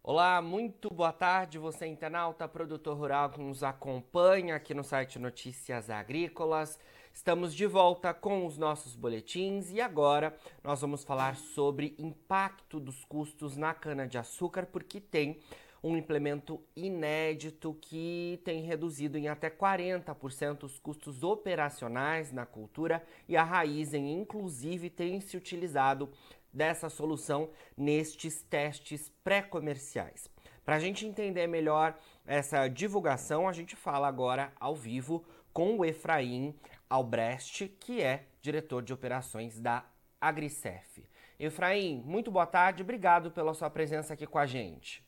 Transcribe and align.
Olá, 0.00 0.40
muito 0.40 0.88
boa 0.88 1.12
tarde, 1.12 1.58
você 1.58 1.86
internauta, 1.86 2.48
produtor 2.48 2.96
rural 2.96 3.30
que 3.30 3.40
nos 3.40 3.62
acompanha 3.62 4.54
aqui 4.54 4.72
no 4.72 4.84
site 4.84 5.18
Notícias 5.18 5.90
Agrícolas. 5.90 6.78
Estamos 7.12 7.52
de 7.52 7.66
volta 7.66 8.14
com 8.14 8.46
os 8.46 8.56
nossos 8.56 8.94
boletins 8.94 9.70
e 9.70 9.80
agora 9.80 10.34
nós 10.62 10.80
vamos 10.80 11.04
falar 11.04 11.36
sobre 11.36 11.96
impacto 11.98 12.78
dos 12.78 13.04
custos 13.04 13.56
na 13.56 13.74
cana-de-açúcar, 13.74 14.66
porque 14.66 15.00
tem 15.00 15.40
um 15.82 15.96
implemento 15.96 16.60
inédito 16.74 17.76
que 17.80 18.40
tem 18.44 18.62
reduzido 18.62 19.18
em 19.18 19.28
até 19.28 19.50
40% 19.50 20.64
os 20.64 20.78
custos 20.78 21.22
operacionais 21.22 22.32
na 22.32 22.46
cultura 22.46 23.02
e 23.28 23.36
a 23.36 23.44
Raizen, 23.44 24.12
inclusive, 24.12 24.90
tem 24.90 25.20
se 25.20 25.36
utilizado 25.36 26.08
dessa 26.52 26.88
solução 26.88 27.50
nestes 27.76 28.42
testes 28.42 29.12
pré-comerciais. 29.22 30.28
Para 30.64 30.76
a 30.76 30.78
gente 30.80 31.06
entender 31.06 31.46
melhor 31.46 31.98
essa 32.26 32.68
divulgação, 32.68 33.48
a 33.48 33.52
gente 33.52 33.74
fala 33.74 34.06
agora 34.06 34.52
ao 34.60 34.76
vivo 34.76 35.24
com 35.52 35.78
o 35.78 35.84
Efraim 35.84 36.54
Albrecht, 36.90 37.68
que 37.80 38.02
é 38.02 38.26
diretor 38.42 38.82
de 38.82 38.92
operações 38.92 39.58
da 39.58 39.84
Agricef. 40.20 41.08
Efraim, 41.38 42.02
muito 42.04 42.30
boa 42.30 42.46
tarde, 42.46 42.82
obrigado 42.82 43.30
pela 43.30 43.54
sua 43.54 43.70
presença 43.70 44.14
aqui 44.14 44.26
com 44.26 44.38
a 44.38 44.46
gente. 44.46 45.06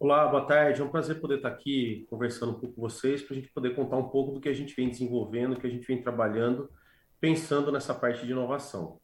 Olá, 0.00 0.26
boa 0.28 0.46
tarde. 0.46 0.80
É 0.80 0.84
um 0.84 0.88
prazer 0.88 1.20
poder 1.20 1.36
estar 1.36 1.48
aqui 1.48 2.06
conversando 2.08 2.52
um 2.52 2.58
pouco 2.58 2.74
com 2.74 2.80
vocês 2.80 3.22
para 3.22 3.34
a 3.34 3.38
gente 3.38 3.52
poder 3.52 3.76
contar 3.76 3.98
um 3.98 4.08
pouco 4.08 4.32
do 4.32 4.40
que 4.40 4.48
a 4.48 4.52
gente 4.54 4.74
vem 4.74 4.88
desenvolvendo, 4.88 5.54
do 5.54 5.60
que 5.60 5.66
a 5.66 5.70
gente 5.70 5.86
vem 5.86 6.02
trabalhando, 6.02 6.70
pensando 7.20 7.70
nessa 7.70 7.94
parte 7.94 8.24
de 8.24 8.32
inovação. 8.32 8.98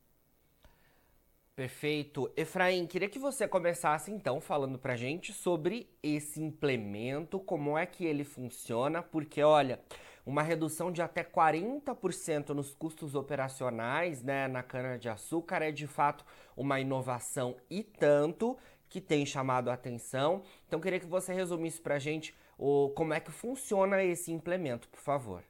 Perfeito. 1.56 2.30
Efraim, 2.36 2.86
queria 2.86 3.08
que 3.08 3.18
você 3.18 3.48
começasse 3.48 4.10
então 4.10 4.42
falando 4.42 4.78
pra 4.78 4.94
gente 4.94 5.32
sobre 5.32 5.88
esse 6.02 6.38
implemento, 6.38 7.40
como 7.40 7.78
é 7.78 7.86
que 7.86 8.04
ele 8.04 8.24
funciona, 8.24 9.02
porque 9.02 9.42
olha, 9.42 9.80
uma 10.26 10.42
redução 10.42 10.92
de 10.92 11.00
até 11.00 11.24
40% 11.24 12.50
nos 12.50 12.74
custos 12.74 13.14
operacionais 13.14 14.22
né, 14.22 14.46
na 14.46 14.62
cana-de-açúcar 14.62 15.62
é 15.62 15.72
de 15.72 15.86
fato 15.86 16.26
uma 16.54 16.78
inovação 16.78 17.56
e 17.70 17.82
tanto 17.82 18.54
que 18.86 19.00
tem 19.00 19.24
chamado 19.24 19.70
a 19.70 19.72
atenção. 19.72 20.42
Então, 20.68 20.78
queria 20.78 21.00
que 21.00 21.06
você 21.06 21.32
resumisse 21.32 21.80
para 21.80 21.94
a 21.94 21.98
gente 21.98 22.34
o, 22.58 22.90
como 22.90 23.14
é 23.14 23.20
que 23.20 23.32
funciona 23.32 24.02
esse 24.04 24.30
implemento, 24.30 24.88
por 24.88 25.00
favor. 25.00 25.42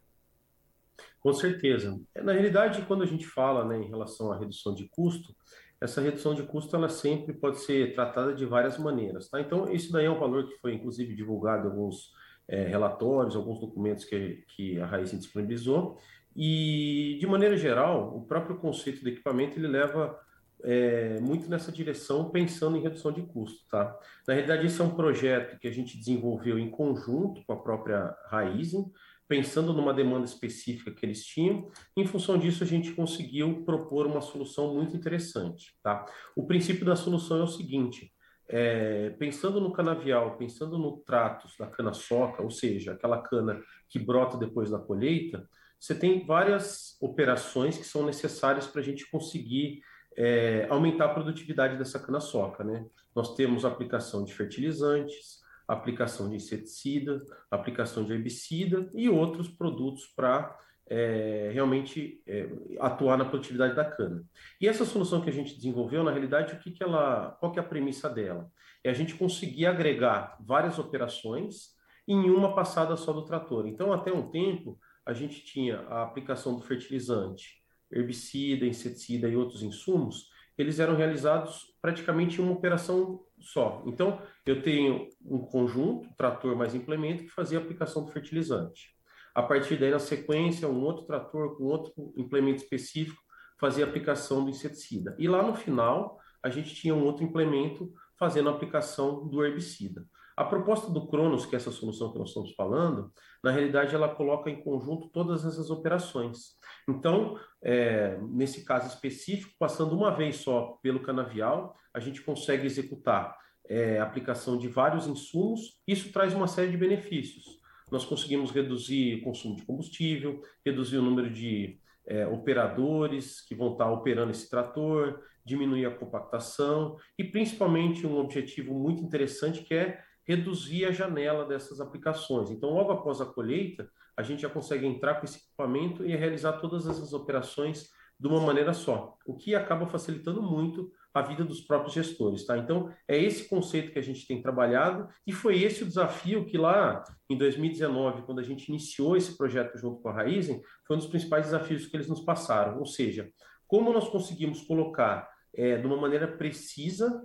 Com 1.18 1.32
certeza. 1.32 2.00
Na 2.14 2.32
realidade, 2.32 2.82
quando 2.82 3.02
a 3.02 3.06
gente 3.06 3.26
fala 3.26 3.64
né, 3.64 3.78
em 3.78 3.88
relação 3.88 4.30
à 4.30 4.38
redução 4.38 4.72
de 4.72 4.88
custo, 4.88 5.34
essa 5.80 6.00
redução 6.00 6.34
de 6.34 6.42
custo 6.42 6.74
ela 6.74 6.88
sempre 6.88 7.34
pode 7.34 7.60
ser 7.60 7.94
tratada 7.94 8.34
de 8.34 8.44
várias 8.44 8.78
maneiras. 8.78 9.28
Tá? 9.28 9.40
Então, 9.40 9.70
isso 9.70 9.92
daí 9.92 10.06
é 10.06 10.10
um 10.10 10.18
valor 10.18 10.48
que 10.48 10.56
foi 10.56 10.74
inclusive 10.74 11.14
divulgado 11.14 11.66
em 11.66 11.70
alguns 11.70 12.12
é, 12.48 12.64
relatórios, 12.64 13.36
alguns 13.36 13.60
documentos 13.60 14.04
que, 14.04 14.44
que 14.48 14.80
a 14.80 14.86
Raiz 14.86 15.10
disponibilizou. 15.10 15.98
E, 16.34 17.16
de 17.18 17.26
maneira 17.26 17.56
geral, 17.56 18.14
o 18.16 18.22
próprio 18.22 18.56
conceito 18.58 19.02
do 19.02 19.08
equipamento 19.08 19.58
ele 19.58 19.68
leva 19.68 20.18
é, 20.62 21.18
muito 21.20 21.48
nessa 21.48 21.70
direção, 21.70 22.30
pensando 22.30 22.76
em 22.76 22.82
redução 22.82 23.12
de 23.12 23.22
custo. 23.22 23.66
Tá? 23.70 23.98
Na 24.26 24.34
realidade, 24.34 24.66
esse 24.66 24.80
é 24.80 24.84
um 24.84 24.94
projeto 24.94 25.58
que 25.58 25.68
a 25.68 25.72
gente 25.72 25.96
desenvolveu 25.96 26.58
em 26.58 26.70
conjunto 26.70 27.42
com 27.46 27.52
a 27.52 27.62
própria 27.62 28.14
Raizen, 28.28 28.90
pensando 29.28 29.72
numa 29.72 29.92
demanda 29.92 30.24
específica 30.24 30.90
que 30.90 31.04
eles 31.04 31.24
tinham. 31.24 31.70
Em 31.96 32.06
função 32.06 32.38
disso, 32.38 32.62
a 32.62 32.66
gente 32.66 32.92
conseguiu 32.92 33.64
propor 33.64 34.06
uma 34.06 34.20
solução 34.20 34.74
muito 34.74 34.96
interessante. 34.96 35.74
Tá? 35.82 36.06
O 36.34 36.46
princípio 36.46 36.84
da 36.84 36.96
solução 36.96 37.40
é 37.40 37.42
o 37.42 37.48
seguinte: 37.48 38.12
é, 38.48 39.10
pensando 39.18 39.60
no 39.60 39.72
canavial, 39.72 40.36
pensando 40.36 40.78
no 40.78 40.98
tratos 40.98 41.56
da 41.58 41.66
cana-soca, 41.66 42.42
ou 42.42 42.50
seja, 42.50 42.92
aquela 42.92 43.20
cana 43.20 43.60
que 43.88 43.98
brota 43.98 44.36
depois 44.36 44.70
da 44.70 44.78
colheita, 44.78 45.48
você 45.78 45.94
tem 45.94 46.24
várias 46.24 46.96
operações 47.00 47.76
que 47.76 47.84
são 47.84 48.04
necessárias 48.06 48.66
para 48.66 48.80
a 48.80 48.84
gente 48.84 49.10
conseguir 49.10 49.80
é, 50.16 50.66
aumentar 50.70 51.06
a 51.06 51.14
produtividade 51.14 51.76
dessa 51.76 51.98
cana-soca. 51.98 52.64
Né? 52.64 52.86
Nós 53.14 53.34
temos 53.34 53.64
aplicação 53.64 54.24
de 54.24 54.32
fertilizantes, 54.32 55.44
aplicação 55.66 56.28
de 56.28 56.36
inseticida, 56.36 57.24
aplicação 57.50 58.04
de 58.04 58.12
herbicida 58.12 58.88
e 58.94 59.08
outros 59.08 59.48
produtos 59.48 60.06
para 60.06 60.56
é, 60.88 61.50
realmente 61.52 62.22
é, 62.26 62.48
atuar 62.78 63.16
na 63.16 63.24
produtividade 63.24 63.74
da 63.74 63.84
cana. 63.84 64.24
E 64.60 64.68
essa 64.68 64.84
solução 64.84 65.20
que 65.20 65.30
a 65.30 65.32
gente 65.32 65.54
desenvolveu, 65.54 66.04
na 66.04 66.12
realidade, 66.12 66.54
o 66.54 66.58
que, 66.58 66.70
que 66.70 66.82
ela, 66.82 67.36
qual 67.40 67.50
que 67.50 67.58
é 67.58 67.62
a 67.62 67.66
premissa 67.66 68.08
dela? 68.08 68.48
É 68.84 68.90
a 68.90 68.94
gente 68.94 69.14
conseguir 69.14 69.66
agregar 69.66 70.36
várias 70.40 70.78
operações 70.78 71.74
em 72.06 72.30
uma 72.30 72.54
passada 72.54 72.96
só 72.96 73.12
do 73.12 73.24
trator. 73.24 73.66
Então, 73.66 73.92
até 73.92 74.12
um 74.12 74.30
tempo, 74.30 74.78
a 75.04 75.12
gente 75.12 75.44
tinha 75.44 75.80
a 75.88 76.02
aplicação 76.02 76.54
do 76.54 76.62
fertilizante, 76.62 77.62
herbicida, 77.90 78.64
inseticida 78.64 79.28
e 79.28 79.36
outros 79.36 79.62
insumos, 79.62 80.30
eles 80.56 80.80
eram 80.80 80.96
realizados 80.96 81.76
praticamente 81.82 82.40
em 82.40 82.44
uma 82.44 82.54
operação 82.54 83.20
só. 83.40 83.82
Então, 83.86 84.20
eu 84.44 84.62
tenho 84.62 85.08
um 85.24 85.38
conjunto, 85.38 86.08
trator 86.16 86.56
mais 86.56 86.74
implemento, 86.74 87.24
que 87.24 87.30
fazia 87.30 87.58
a 87.58 87.62
aplicação 87.62 88.04
do 88.04 88.12
fertilizante. 88.12 88.96
A 89.34 89.42
partir 89.42 89.76
daí, 89.76 89.90
na 89.90 89.98
sequência, 89.98 90.68
um 90.68 90.82
outro 90.82 91.04
trator 91.04 91.56
com 91.56 91.64
outro 91.64 91.92
implemento 92.16 92.62
específico 92.62 93.20
fazia 93.60 93.84
a 93.84 93.88
aplicação 93.88 94.44
do 94.44 94.50
inseticida. 94.50 95.14
E 95.18 95.28
lá 95.28 95.42
no 95.42 95.54
final, 95.54 96.18
a 96.42 96.48
gente 96.48 96.74
tinha 96.74 96.94
um 96.94 97.04
outro 97.04 97.24
implemento 97.24 97.92
fazendo 98.18 98.48
a 98.48 98.52
aplicação 98.52 99.26
do 99.28 99.44
herbicida. 99.44 100.06
A 100.36 100.44
proposta 100.44 100.90
do 100.90 101.06
Cronos, 101.08 101.46
que 101.46 101.56
é 101.56 101.58
essa 101.58 101.70
solução 101.70 102.12
que 102.12 102.18
nós 102.18 102.28
estamos 102.28 102.52
falando, 102.54 103.10
na 103.42 103.50
realidade 103.50 103.94
ela 103.94 104.14
coloca 104.14 104.50
em 104.50 104.62
conjunto 104.62 105.08
todas 105.08 105.46
essas 105.46 105.70
operações. 105.70 106.56
Então, 106.86 107.40
é, 107.62 108.18
nesse 108.20 108.62
caso 108.62 108.86
específico, 108.86 109.54
passando 109.58 109.96
uma 109.96 110.10
vez 110.10 110.36
só 110.36 110.78
pelo 110.82 111.00
canavial, 111.00 111.74
a 111.94 112.00
gente 112.00 112.20
consegue 112.20 112.66
executar 112.66 113.34
é, 113.66 113.98
aplicação 113.98 114.58
de 114.58 114.68
vários 114.68 115.06
insumos. 115.06 115.80
Isso 115.88 116.12
traz 116.12 116.34
uma 116.34 116.46
série 116.46 116.70
de 116.70 116.76
benefícios. 116.76 117.58
Nós 117.90 118.04
conseguimos 118.04 118.50
reduzir 118.50 119.20
o 119.20 119.24
consumo 119.24 119.56
de 119.56 119.64
combustível, 119.64 120.42
reduzir 120.64 120.98
o 120.98 121.02
número 121.02 121.30
de 121.30 121.80
é, 122.06 122.26
operadores 122.26 123.40
que 123.40 123.54
vão 123.54 123.72
estar 123.72 123.90
operando 123.90 124.32
esse 124.32 124.50
trator, 124.50 125.18
diminuir 125.46 125.86
a 125.86 125.94
compactação 125.94 126.96
e 127.18 127.24
principalmente 127.24 128.06
um 128.06 128.18
objetivo 128.18 128.74
muito 128.74 129.02
interessante 129.02 129.62
que 129.62 129.74
é 129.74 130.00
reduzir 130.26 130.84
a 130.84 130.92
janela 130.92 131.44
dessas 131.44 131.80
aplicações. 131.80 132.50
Então, 132.50 132.70
logo 132.70 132.92
após 132.92 133.20
a 133.20 133.26
colheita, 133.26 133.88
a 134.16 134.22
gente 134.22 134.42
já 134.42 134.48
consegue 134.48 134.86
entrar 134.86 135.16
com 135.16 135.24
esse 135.24 135.38
equipamento 135.38 136.04
e 136.04 136.16
realizar 136.16 136.54
todas 136.54 136.86
essas 136.86 137.12
operações 137.12 137.90
de 138.18 138.26
uma 138.26 138.40
maneira 138.40 138.72
só, 138.72 139.14
o 139.26 139.36
que 139.36 139.54
acaba 139.54 139.86
facilitando 139.86 140.42
muito 140.42 140.90
a 141.12 141.20
vida 141.20 141.44
dos 141.44 141.60
próprios 141.60 141.94
gestores, 141.94 142.46
tá? 142.46 142.56
Então, 142.56 142.90
é 143.06 143.18
esse 143.18 143.48
conceito 143.48 143.92
que 143.92 143.98
a 143.98 144.02
gente 144.02 144.26
tem 144.26 144.40
trabalhado 144.40 145.08
e 145.26 145.32
foi 145.32 145.62
esse 145.62 145.82
o 145.82 145.86
desafio 145.86 146.46
que 146.46 146.56
lá 146.56 147.04
em 147.28 147.36
2019, 147.36 148.22
quando 148.22 148.38
a 148.38 148.42
gente 148.42 148.68
iniciou 148.68 149.16
esse 149.16 149.36
projeto 149.36 149.76
junto 149.78 150.00
com 150.00 150.08
a 150.08 150.12
Raizen, 150.12 150.62
foi 150.86 150.96
um 150.96 150.98
dos 150.98 151.08
principais 151.08 151.46
desafios 151.46 151.86
que 151.86 151.96
eles 151.96 152.08
nos 152.08 152.20
passaram, 152.20 152.78
ou 152.78 152.86
seja, 152.86 153.30
como 153.66 153.92
nós 153.92 154.08
conseguimos 154.08 154.62
colocar 154.62 155.28
é, 155.54 155.76
de 155.76 155.86
uma 155.86 155.96
maneira 155.96 156.28
precisa 156.28 157.22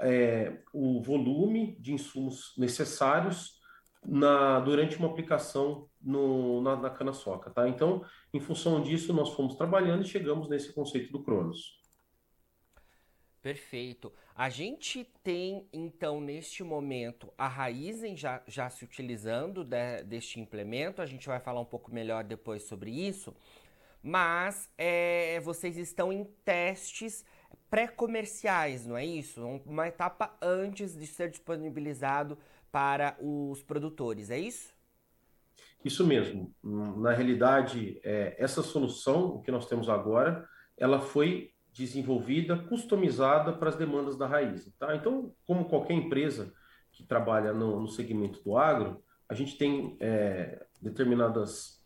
é, 0.00 0.62
o 0.72 1.02
volume 1.02 1.76
de 1.80 1.92
insumos 1.92 2.54
necessários 2.56 3.60
na, 4.04 4.60
durante 4.60 4.96
uma 4.96 5.08
aplicação 5.08 5.88
no, 6.00 6.60
na, 6.62 6.76
na 6.76 6.90
cana-soca. 6.90 7.50
Tá? 7.50 7.68
Então, 7.68 8.04
em 8.32 8.40
função 8.40 8.80
disso, 8.82 9.12
nós 9.12 9.30
fomos 9.34 9.54
trabalhando 9.54 10.02
e 10.02 10.08
chegamos 10.08 10.48
nesse 10.48 10.72
conceito 10.72 11.12
do 11.12 11.22
Cronos. 11.22 11.80
Perfeito. 13.42 14.12
A 14.34 14.50
gente 14.50 15.04
tem, 15.22 15.66
então, 15.72 16.20
neste 16.20 16.62
momento, 16.62 17.32
a 17.38 17.48
Raizen 17.48 18.16
já, 18.16 18.42
já 18.46 18.68
se 18.68 18.84
utilizando 18.84 19.64
de, 19.64 20.02
deste 20.04 20.38
implemento. 20.38 21.00
A 21.00 21.06
gente 21.06 21.26
vai 21.26 21.40
falar 21.40 21.60
um 21.60 21.64
pouco 21.64 21.92
melhor 21.92 22.22
depois 22.22 22.62
sobre 22.64 22.90
isso. 22.90 23.34
Mas 24.02 24.70
é, 24.78 25.40
vocês 25.40 25.76
estão 25.76 26.12
em 26.12 26.24
testes 26.44 27.24
pré-comerciais, 27.70 28.84
não 28.84 28.96
é 28.96 29.06
isso? 29.06 29.42
Uma 29.64 29.86
etapa 29.86 30.36
antes 30.42 30.96
de 30.96 31.06
ser 31.06 31.30
disponibilizado 31.30 32.36
para 32.70 33.16
os 33.20 33.62
produtores, 33.62 34.30
é 34.30 34.38
isso? 34.38 34.74
Isso 35.84 36.06
mesmo. 36.06 36.52
Na 36.62 37.12
realidade, 37.12 38.00
é, 38.02 38.34
essa 38.38 38.62
solução, 38.62 39.36
o 39.36 39.42
que 39.42 39.50
nós 39.50 39.66
temos 39.66 39.88
agora, 39.88 40.46
ela 40.76 41.00
foi 41.00 41.52
desenvolvida, 41.72 42.56
customizada 42.56 43.52
para 43.52 43.70
as 43.70 43.76
demandas 43.76 44.18
da 44.18 44.26
raiz. 44.26 44.70
Tá? 44.78 44.94
Então, 44.96 45.32
como 45.46 45.66
qualquer 45.66 45.94
empresa 45.94 46.52
que 46.92 47.04
trabalha 47.04 47.52
no, 47.52 47.80
no 47.80 47.88
segmento 47.88 48.42
do 48.42 48.56
agro, 48.58 49.02
a 49.28 49.34
gente 49.34 49.56
tem 49.56 49.96
é, 50.00 50.66
determinadas 50.82 51.80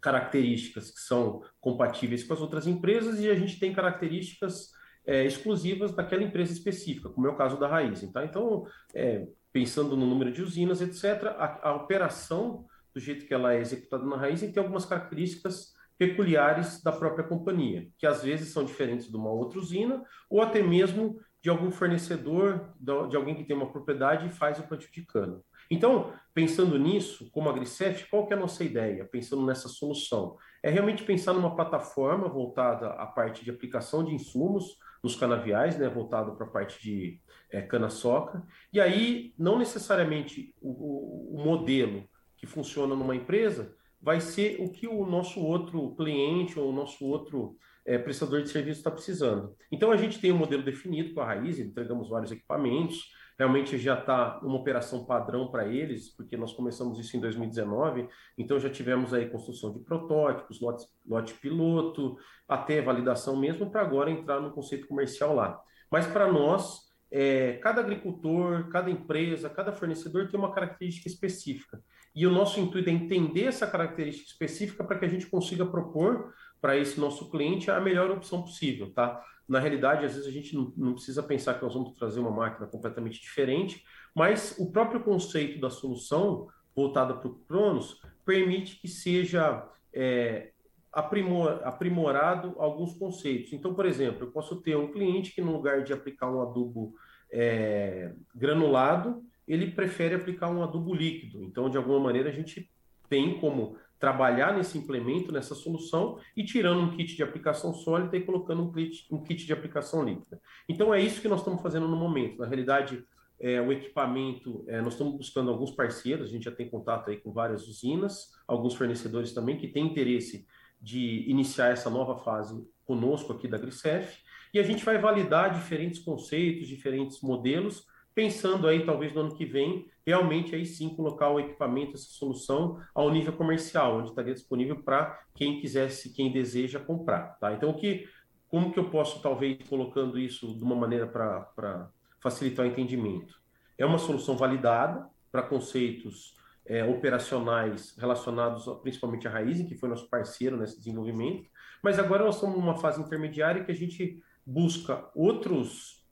características 0.00 0.90
que 0.90 1.00
são 1.00 1.42
compatíveis 1.60 2.22
com 2.22 2.34
as 2.34 2.40
outras 2.40 2.66
empresas 2.66 3.18
e 3.20 3.30
a 3.30 3.34
gente 3.34 3.58
tem 3.58 3.72
características 3.72 4.73
é, 5.06 5.24
exclusivas 5.24 5.92
daquela 5.94 6.22
empresa 6.22 6.52
específica, 6.52 7.08
como 7.08 7.26
é 7.26 7.30
o 7.30 7.36
caso 7.36 7.58
da 7.58 7.68
Raizen. 7.68 8.10
Tá? 8.10 8.24
Então, 8.24 8.66
é, 8.94 9.26
pensando 9.52 9.96
no 9.96 10.06
número 10.06 10.32
de 10.32 10.42
usinas, 10.42 10.80
etc., 10.80 11.26
a, 11.38 11.68
a, 11.68 11.74
operação, 11.76 12.64
do 12.92 13.00
jeito 13.00 13.26
que 13.26 13.34
ela 13.34 13.54
é 13.54 13.60
executada 13.60 14.04
na 14.04 14.16
Raizen, 14.16 14.52
tem 14.52 14.62
algumas 14.62 14.86
características 14.86 15.74
peculiares 15.96 16.82
da 16.82 16.90
própria 16.90 17.26
companhia, 17.26 17.88
que 17.98 18.06
às 18.06 18.22
vezes 18.22 18.48
são 18.48 18.64
diferentes 18.64 19.08
de 19.08 19.16
uma 19.16 19.30
outra 19.30 19.58
usina, 19.58 20.02
ou 20.28 20.42
até 20.42 20.62
mesmo 20.62 21.20
de 21.40 21.50
algum 21.50 21.70
fornecedor, 21.70 22.72
de 22.80 23.16
alguém 23.16 23.34
que 23.34 23.44
tem 23.44 23.54
uma 23.54 23.70
propriedade 23.70 24.26
e 24.26 24.32
faz 24.32 24.58
o 24.58 24.62
plantio 24.62 24.90
de 24.90 25.02
cana. 25.02 25.40
Então, 25.70 26.12
pensando 26.32 26.78
nisso, 26.78 27.30
como 27.30 27.48
AgriCef, 27.48 28.08
qual 28.10 28.26
que 28.26 28.34
é 28.34 28.36
a 28.36 28.40
nossa 28.40 28.64
ideia? 28.64 29.04
Pensando 29.04 29.44
nessa 29.44 29.68
solução, 29.68 30.36
é 30.62 30.70
realmente 30.70 31.04
pensar 31.04 31.32
numa 31.32 31.54
plataforma 31.54 32.28
voltada 32.28 32.88
à 32.88 33.06
parte 33.06 33.44
de 33.44 33.50
aplicação 33.50 34.04
de 34.04 34.14
insumos 34.14 34.78
nos 35.02 35.14
canaviais, 35.14 35.78
né, 35.78 35.88
voltada 35.88 36.32
para 36.32 36.46
a 36.46 36.50
parte 36.50 36.82
de 36.82 37.20
é, 37.50 37.60
cana-soca, 37.60 38.42
e 38.72 38.80
aí 38.80 39.34
não 39.38 39.58
necessariamente 39.58 40.54
o, 40.60 41.36
o 41.38 41.44
modelo 41.44 42.08
que 42.36 42.46
funciona 42.46 42.94
numa 42.94 43.14
empresa 43.14 43.76
vai 44.00 44.20
ser 44.20 44.60
o 44.60 44.70
que 44.70 44.86
o 44.86 45.06
nosso 45.06 45.40
outro 45.40 45.94
cliente 45.96 46.58
ou 46.58 46.70
o 46.70 46.74
nosso 46.74 47.06
outro 47.06 47.56
é, 47.86 47.98
prestador 47.98 48.42
de 48.42 48.48
serviço 48.48 48.78
está 48.78 48.90
precisando. 48.90 49.54
Então 49.70 49.90
a 49.90 49.96
gente 49.96 50.18
tem 50.18 50.32
um 50.32 50.38
modelo 50.38 50.62
definido 50.62 51.14
com 51.14 51.20
a 51.20 51.26
Raiz, 51.26 51.58
entregamos 51.58 52.08
vários 52.08 52.32
equipamentos, 52.32 53.12
realmente 53.38 53.76
já 53.78 53.98
está 53.98 54.38
uma 54.42 54.56
operação 54.56 55.04
padrão 55.04 55.50
para 55.50 55.66
eles, 55.66 56.08
porque 56.08 56.36
nós 56.36 56.52
começamos 56.52 56.98
isso 56.98 57.16
em 57.16 57.20
2019, 57.20 58.08
então 58.38 58.58
já 58.58 58.70
tivemos 58.70 59.12
aí 59.12 59.28
construção 59.28 59.72
de 59.72 59.80
protótipos, 59.80 60.60
lote, 60.60 60.86
lote 61.06 61.34
piloto, 61.34 62.16
até 62.48 62.80
validação 62.80 63.36
mesmo, 63.36 63.70
para 63.70 63.82
agora 63.82 64.10
entrar 64.10 64.40
no 64.40 64.52
conceito 64.52 64.86
comercial 64.86 65.34
lá. 65.34 65.60
Mas 65.90 66.06
para 66.06 66.30
nós, 66.30 66.84
é, 67.10 67.54
cada 67.54 67.80
agricultor, 67.80 68.68
cada 68.70 68.90
empresa, 68.90 69.48
cada 69.48 69.72
fornecedor 69.72 70.28
tem 70.28 70.38
uma 70.38 70.52
característica 70.52 71.08
específica. 71.08 71.80
E 72.14 72.26
o 72.26 72.30
nosso 72.30 72.60
intuito 72.60 72.88
é 72.88 72.92
entender 72.92 73.44
essa 73.44 73.66
característica 73.66 74.30
específica 74.30 74.84
para 74.84 74.98
que 74.98 75.04
a 75.04 75.08
gente 75.08 75.26
consiga 75.26 75.66
propor 75.66 76.32
para 76.60 76.76
esse 76.76 76.98
nosso 76.98 77.30
cliente 77.30 77.70
a 77.70 77.80
melhor 77.80 78.10
opção 78.10 78.42
possível, 78.42 78.92
tá? 78.92 79.22
Na 79.48 79.58
realidade, 79.58 80.04
às 80.04 80.14
vezes 80.14 80.26
a 80.26 80.32
gente 80.32 80.54
não, 80.54 80.72
não, 80.76 80.94
precisa 80.94 81.22
pensar 81.22 81.54
que 81.54 81.62
nós 81.62 81.74
vamos 81.74 81.92
trazer 81.98 82.20
uma 82.20 82.30
máquina 82.30 82.66
completamente 82.66 83.20
diferente, 83.20 83.84
mas 84.14 84.56
o 84.58 84.70
próprio 84.70 85.00
conceito 85.00 85.60
da 85.60 85.68
solução 85.68 86.48
voltada 86.74 87.14
para 87.14 87.28
o 87.28 87.34
Cronos 87.46 88.00
permite 88.24 88.76
que 88.76 88.88
seja 88.88 89.68
é, 89.92 90.50
aprimor, 90.92 91.60
aprimorado 91.64 92.54
alguns 92.58 92.94
conceitos. 92.94 93.52
Então, 93.52 93.74
por 93.74 93.84
exemplo, 93.84 94.26
eu 94.26 94.30
posso 94.30 94.56
ter 94.62 94.76
um 94.76 94.90
cliente 94.90 95.34
que 95.34 95.42
no 95.42 95.52
lugar 95.52 95.82
de 95.82 95.92
aplicar 95.92 96.30
um 96.30 96.40
adubo 96.40 96.94
é, 97.30 98.12
granulado, 98.34 99.22
ele 99.46 99.72
prefere 99.72 100.14
aplicar 100.14 100.48
um 100.48 100.62
adubo 100.62 100.94
líquido. 100.94 101.42
Então, 101.42 101.68
de 101.68 101.76
alguma 101.76 102.00
maneira, 102.00 102.30
a 102.30 102.32
gente 102.32 102.70
tem 103.08 103.38
como 103.38 103.76
trabalhar 103.98 104.56
nesse 104.56 104.76
implemento, 104.76 105.32
nessa 105.32 105.54
solução, 105.54 106.18
e 106.36 106.44
tirando 106.44 106.80
um 106.80 106.90
kit 106.96 107.16
de 107.16 107.22
aplicação 107.22 107.72
sólida 107.72 108.16
e 108.16 108.22
colocando 108.22 108.62
um 108.62 108.72
kit, 108.72 109.06
um 109.10 109.22
kit 109.22 109.46
de 109.46 109.52
aplicação 109.52 110.04
líquida. 110.04 110.40
Então 110.68 110.92
é 110.92 111.00
isso 111.00 111.20
que 111.20 111.28
nós 111.28 111.40
estamos 111.40 111.62
fazendo 111.62 111.88
no 111.88 111.96
momento. 111.96 112.38
Na 112.38 112.46
realidade, 112.46 113.04
é, 113.40 113.60
o 113.60 113.72
equipamento, 113.72 114.64
é, 114.68 114.80
nós 114.80 114.94
estamos 114.94 115.16
buscando 115.16 115.50
alguns 115.50 115.70
parceiros, 115.70 116.28
a 116.28 116.30
gente 116.30 116.44
já 116.44 116.52
tem 116.52 116.68
contato 116.68 117.10
aí 117.10 117.16
com 117.16 117.32
várias 117.32 117.66
usinas, 117.66 118.30
alguns 118.46 118.74
fornecedores 118.74 119.32
também 119.32 119.56
que 119.56 119.68
têm 119.68 119.86
interesse 119.86 120.46
de 120.80 121.24
iniciar 121.28 121.68
essa 121.68 121.88
nova 121.88 122.16
fase 122.18 122.62
conosco 122.84 123.32
aqui 123.32 123.48
da 123.48 123.58
Grisef, 123.58 124.18
e 124.52 124.58
a 124.58 124.62
gente 124.62 124.84
vai 124.84 124.98
validar 124.98 125.52
diferentes 125.52 125.98
conceitos, 125.98 126.68
diferentes 126.68 127.20
modelos, 127.20 127.86
pensando 128.14 128.68
aí 128.68 128.84
talvez 128.84 129.12
no 129.12 129.22
ano 129.22 129.34
que 129.34 129.44
vem 129.44 129.90
realmente 130.06 130.54
aí 130.54 130.64
sim 130.64 130.94
colocar 130.94 131.30
o 131.30 131.40
equipamento, 131.40 131.94
essa 131.94 132.10
solução 132.10 132.80
ao 132.94 133.10
nível 133.10 133.32
comercial, 133.32 133.98
onde 133.98 134.10
estaria 134.10 134.34
disponível 134.34 134.82
para 134.82 135.20
quem 135.34 135.60
quisesse, 135.60 136.12
quem 136.12 136.32
deseja 136.32 136.78
comprar, 136.78 137.38
tá? 137.40 137.52
Então 137.52 137.70
o 137.70 137.74
que, 137.74 138.06
como 138.48 138.72
que 138.72 138.78
eu 138.78 138.90
posso 138.90 139.20
talvez 139.20 139.58
colocando 139.68 140.18
isso 140.18 140.56
de 140.56 140.62
uma 140.62 140.76
maneira 140.76 141.06
para 141.06 141.90
facilitar 142.20 142.64
o 142.64 142.68
entendimento? 142.68 143.42
É 143.76 143.84
uma 143.84 143.98
solução 143.98 144.36
validada 144.36 145.08
para 145.32 145.42
conceitos 145.42 146.36
é, 146.66 146.84
operacionais 146.84 147.96
relacionados 147.98 148.66
principalmente 148.82 149.26
à 149.26 149.30
Raizen, 149.30 149.66
que 149.66 149.74
foi 149.74 149.88
nosso 149.88 150.08
parceiro 150.08 150.56
nesse 150.56 150.78
desenvolvimento, 150.78 151.48
mas 151.82 151.98
agora 151.98 152.24
nós 152.24 152.36
estamos 152.36 152.56
numa 152.56 152.76
fase 152.76 153.00
intermediária 153.00 153.64
que 153.64 153.72
a 153.72 153.74
gente 153.74 154.22
busca 154.46 155.10
outros 155.14 156.03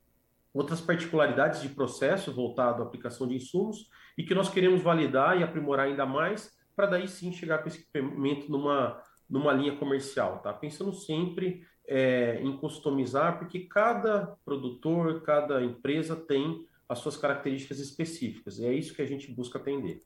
outras 0.53 0.81
particularidades 0.81 1.63
de 1.63 1.69
processo 1.69 2.33
voltado 2.33 2.83
à 2.83 2.87
aplicação 2.87 3.27
de 3.27 3.37
insumos 3.37 3.89
e 4.17 4.23
que 4.23 4.35
nós 4.35 4.49
queremos 4.49 4.83
validar 4.83 5.39
e 5.39 5.43
aprimorar 5.43 5.87
ainda 5.87 6.05
mais 6.05 6.53
para 6.77 6.87
daí 6.87 7.09
sim 7.09 7.33
chegar 7.33 7.59
com 7.59 7.69
esse 7.69 7.81
equipamento 7.81 8.51
numa, 8.51 9.01
numa 9.29 9.53
linha 9.53 9.77
comercial, 9.77 10.41
tá? 10.41 10.53
Pensando 10.53 10.93
sempre 10.93 11.67
é, 11.87 12.41
em 12.43 12.57
customizar, 12.57 13.39
porque 13.39 13.61
cada 13.61 14.37
produtor, 14.45 15.23
cada 15.23 15.63
empresa 15.63 16.17
tem 16.17 16.67
as 16.89 16.99
suas 16.99 17.17
características 17.17 17.79
específicas, 17.79 18.59
e 18.59 18.67
é 18.67 18.73
isso 18.73 18.95
que 18.95 19.03
a 19.03 19.07
gente 19.07 19.31
busca 19.33 19.59
atender. 19.59 20.03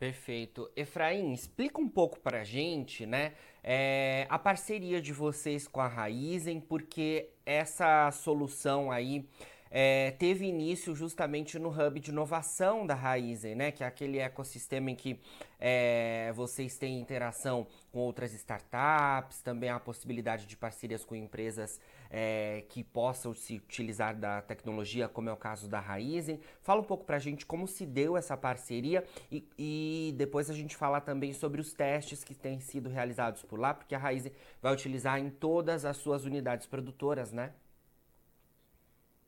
Perfeito. 0.00 0.70
Efraim, 0.74 1.30
explica 1.34 1.78
um 1.78 1.86
pouco 1.86 2.18
para 2.20 2.40
a 2.40 2.44
gente, 2.44 3.04
né, 3.04 3.34
é, 3.62 4.26
a 4.30 4.38
parceria 4.38 4.98
de 4.98 5.12
vocês 5.12 5.68
com 5.68 5.78
a 5.78 5.86
Raizen, 5.86 6.58
porque 6.58 7.28
essa 7.44 8.10
solução 8.10 8.90
aí 8.90 9.28
é, 9.70 10.12
teve 10.12 10.46
início 10.46 10.96
justamente 10.96 11.58
no 11.58 11.68
hub 11.68 12.00
de 12.00 12.10
inovação 12.10 12.86
da 12.86 12.94
Raizen, 12.94 13.54
né? 13.54 13.70
Que 13.70 13.84
é 13.84 13.86
aquele 13.86 14.18
ecossistema 14.18 14.90
em 14.90 14.96
que 14.96 15.20
é, 15.60 16.32
vocês 16.34 16.76
têm 16.76 16.98
interação 16.98 17.66
com 17.92 18.00
outras 18.00 18.32
startups, 18.32 19.42
também 19.42 19.70
a 19.70 19.78
possibilidade 19.78 20.46
de 20.46 20.56
parcerias 20.56 21.04
com 21.04 21.14
empresas 21.14 21.78
é, 22.10 22.64
que 22.68 22.82
possam 22.82 23.32
se 23.32 23.56
utilizar 23.56 24.16
da 24.16 24.42
tecnologia, 24.42 25.08
como 25.08 25.28
é 25.28 25.32
o 25.32 25.36
caso 25.36 25.68
da 25.68 25.78
Raizen. 25.78 26.40
Fala 26.60 26.80
um 26.80 26.84
pouco 26.84 27.04
para 27.04 27.16
a 27.16 27.20
gente 27.20 27.46
como 27.46 27.68
se 27.68 27.86
deu 27.86 28.16
essa 28.16 28.36
parceria 28.36 29.04
e, 29.30 29.46
e, 29.56 30.14
depois 30.16 30.50
a 30.50 30.54
gente 30.54 30.76
fala 30.76 31.00
também 31.00 31.32
sobre 31.32 31.60
os 31.60 31.72
testes 31.72 32.24
que 32.24 32.34
têm 32.34 32.58
sido 32.60 32.88
realizados 32.88 33.42
por 33.42 33.58
lá, 33.58 33.72
porque 33.72 33.94
a 33.94 33.98
Raizen 33.98 34.32
vai 34.60 34.72
utilizar 34.72 35.18
em 35.20 35.30
todas 35.30 35.84
as 35.84 35.96
suas 35.96 36.24
unidades 36.24 36.66
produtoras, 36.66 37.32
né? 37.32 37.52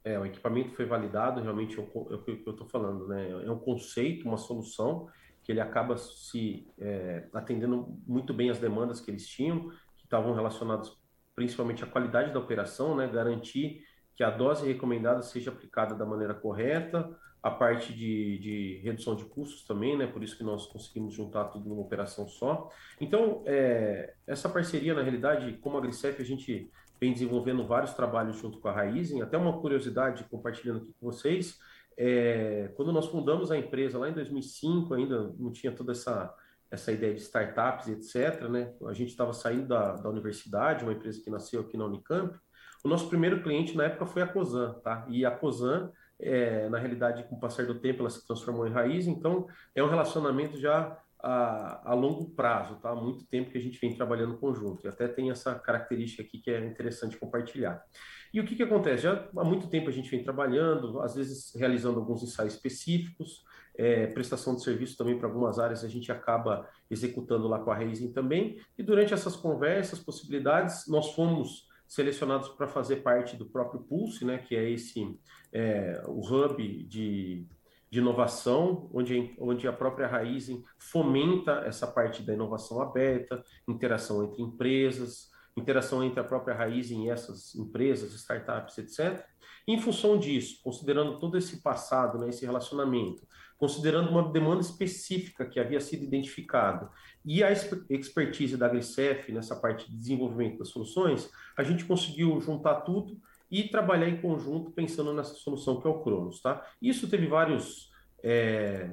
É, 0.04 0.18
o 0.18 0.26
equipamento 0.26 0.74
foi 0.74 0.84
validado, 0.84 1.40
realmente 1.40 1.78
é 1.78 1.82
o, 1.82 2.14
é 2.14 2.18
que 2.18 2.42
eu 2.44 2.50
estou 2.50 2.66
falando, 2.66 3.06
né? 3.06 3.30
É 3.44 3.50
um 3.50 3.58
conceito, 3.58 4.26
uma 4.26 4.36
solução 4.36 5.08
que 5.44 5.52
ele 5.52 5.60
acaba 5.60 5.96
se 5.96 6.68
é, 6.78 7.28
atendendo 7.32 7.98
muito 8.06 8.32
bem 8.32 8.50
as 8.50 8.58
demandas 8.58 9.00
que 9.00 9.10
eles 9.10 9.26
tinham, 9.26 9.70
que 9.96 10.04
estavam 10.04 10.34
relacionadas 10.34 10.96
principalmente 11.34 11.84
à 11.84 11.86
qualidade 11.86 12.32
da 12.32 12.38
operação, 12.38 12.96
né? 12.96 13.08
Garantir 13.08 13.82
que 14.14 14.22
a 14.22 14.30
dose 14.30 14.66
recomendada 14.66 15.22
seja 15.22 15.50
aplicada 15.50 15.94
da 15.94 16.04
maneira 16.04 16.34
correta, 16.34 17.08
a 17.42 17.50
parte 17.50 17.92
de, 17.92 18.38
de 18.38 18.80
redução 18.84 19.16
de 19.16 19.24
custos 19.24 19.66
também, 19.66 19.96
né? 19.96 20.06
Por 20.06 20.22
isso 20.22 20.36
que 20.36 20.44
nós 20.44 20.66
conseguimos 20.66 21.14
juntar 21.14 21.46
tudo 21.46 21.68
numa 21.68 21.82
operação 21.82 22.28
só. 22.28 22.68
Então, 23.00 23.42
é, 23.46 24.14
essa 24.26 24.48
parceria, 24.48 24.94
na 24.94 25.02
realidade, 25.02 25.54
como 25.60 25.76
a 25.76 25.80
Grisef, 25.80 26.20
a 26.20 26.24
gente 26.24 26.70
vem 27.00 27.12
desenvolvendo 27.12 27.66
vários 27.66 27.94
trabalhos 27.94 28.36
junto 28.36 28.60
com 28.60 28.68
a 28.68 28.72
Raizen. 28.72 29.22
Até 29.22 29.36
uma 29.36 29.60
curiosidade, 29.60 30.24
compartilhando 30.30 30.82
aqui 30.82 30.94
com 31.00 31.10
vocês, 31.10 31.58
é, 31.96 32.70
quando 32.76 32.92
nós 32.92 33.08
fundamos 33.08 33.50
a 33.50 33.58
empresa 33.58 33.98
lá 33.98 34.08
em 34.08 34.12
2005, 34.14 34.94
ainda 34.94 35.34
não 35.36 35.50
tinha 35.50 35.72
toda 35.72 35.90
essa, 35.90 36.32
essa 36.72 36.90
ideia 36.90 37.14
de 37.14 37.20
startups, 37.20 37.86
etc. 37.88 38.48
Né? 38.48 38.72
A 38.88 38.94
gente 38.94 39.10
estava 39.10 39.32
saindo 39.34 39.68
da, 39.68 39.92
da 39.92 40.08
universidade, 40.08 40.82
uma 40.82 40.94
empresa 40.94 41.20
que 41.22 41.30
nasceu 41.30 41.60
aqui 41.60 41.76
na 41.76 41.84
Unicamp. 41.84 42.34
O 42.82 42.88
nosso 42.88 43.08
primeiro 43.08 43.42
cliente 43.42 43.76
na 43.76 43.84
época 43.84 44.06
foi 44.06 44.22
a 44.22 44.26
Cosan, 44.26 44.72
tá? 44.82 45.06
E 45.08 45.24
a 45.24 45.30
Cosan, 45.30 45.92
é, 46.18 46.68
na 46.70 46.78
realidade, 46.78 47.24
com 47.24 47.36
o 47.36 47.40
passar 47.40 47.66
do 47.66 47.78
tempo, 47.78 48.00
ela 48.00 48.10
se 48.10 48.26
transformou 48.26 48.66
em 48.66 48.72
raiz, 48.72 49.06
então 49.06 49.46
é 49.74 49.84
um 49.84 49.88
relacionamento 49.88 50.58
já 50.58 50.98
a, 51.22 51.90
a, 51.92 51.94
longo 51.94 52.30
prazo, 52.30 52.76
tá? 52.76 52.90
Há 52.90 52.96
muito 52.96 53.24
tempo 53.26 53.52
que 53.52 53.58
a 53.58 53.60
gente 53.60 53.78
vem 53.78 53.94
trabalhando 53.94 54.38
conjunto. 54.38 54.84
E 54.84 54.88
até 54.88 55.06
tem 55.06 55.30
essa 55.30 55.54
característica 55.54 56.22
aqui 56.22 56.38
que 56.38 56.50
é 56.50 56.64
interessante 56.66 57.18
compartilhar. 57.18 57.84
E 58.32 58.40
o 58.40 58.44
que, 58.44 58.56
que 58.56 58.62
acontece? 58.62 59.02
Já 59.02 59.28
há 59.36 59.44
muito 59.44 59.68
tempo 59.68 59.90
a 59.90 59.92
gente 59.92 60.10
vem 60.10 60.24
trabalhando, 60.24 61.00
às 61.02 61.14
vezes 61.14 61.52
realizando 61.54 62.00
alguns 62.00 62.22
ensaios 62.22 62.54
específicos, 62.54 63.44
é, 63.76 64.06
prestação 64.08 64.54
de 64.54 64.62
serviço 64.62 64.96
também 64.96 65.18
para 65.18 65.26
algumas 65.26 65.58
áreas 65.58 65.84
a 65.84 65.88
gente 65.88 66.12
acaba 66.12 66.68
executando 66.90 67.48
lá 67.48 67.58
com 67.58 67.70
a 67.70 67.74
Racing 67.74 68.12
também. 68.12 68.60
E 68.76 68.82
durante 68.82 69.14
essas 69.14 69.36
conversas, 69.36 69.98
possibilidades, 69.98 70.86
nós 70.88 71.12
fomos 71.14 71.68
selecionados 71.86 72.48
para 72.50 72.68
fazer 72.68 72.96
parte 72.96 73.36
do 73.36 73.46
próprio 73.46 73.80
Pulse, 73.80 74.24
né, 74.24 74.38
que 74.38 74.56
é 74.56 74.70
esse 74.70 75.18
é, 75.52 76.02
o 76.06 76.20
hub 76.20 76.84
de 76.84 77.46
de 77.92 77.98
inovação, 77.98 78.88
onde, 78.90 79.34
onde 79.38 79.68
a 79.68 79.72
própria 79.72 80.06
Raizen 80.06 80.64
fomenta 80.78 81.62
essa 81.66 81.86
parte 81.86 82.22
da 82.22 82.32
inovação 82.32 82.80
aberta, 82.80 83.44
interação 83.68 84.24
entre 84.24 84.40
empresas, 84.40 85.30
interação 85.54 86.02
entre 86.02 86.18
a 86.18 86.24
própria 86.24 86.54
raiz 86.54 86.90
e 86.90 87.10
essas 87.10 87.54
empresas, 87.54 88.14
startups, 88.14 88.78
etc. 88.78 89.22
Em 89.66 89.78
função 89.78 90.18
disso, 90.18 90.60
considerando 90.62 91.18
todo 91.18 91.38
esse 91.38 91.62
passado, 91.62 92.18
né, 92.18 92.28
esse 92.28 92.44
relacionamento, 92.44 93.26
considerando 93.58 94.10
uma 94.10 94.28
demanda 94.28 94.60
específica 94.60 95.46
que 95.46 95.60
havia 95.60 95.80
sido 95.80 96.02
identificada 96.02 96.90
e 97.24 97.44
a 97.44 97.52
expertise 97.52 98.56
da 98.56 98.68
Glicef 98.68 99.30
nessa 99.30 99.54
parte 99.54 99.88
de 99.88 99.96
desenvolvimento 99.96 100.58
das 100.58 100.68
soluções, 100.68 101.30
a 101.56 101.62
gente 101.62 101.84
conseguiu 101.84 102.40
juntar 102.40 102.80
tudo 102.80 103.20
e 103.48 103.68
trabalhar 103.68 104.08
em 104.08 104.20
conjunto 104.20 104.72
pensando 104.72 105.12
nessa 105.12 105.34
solução 105.34 105.80
que 105.80 105.86
é 105.86 105.90
o 105.90 106.02
Cronos. 106.02 106.40
Tá? 106.40 106.66
Isso 106.80 107.08
teve 107.08 107.26
vários, 107.26 107.92
é, 108.20 108.90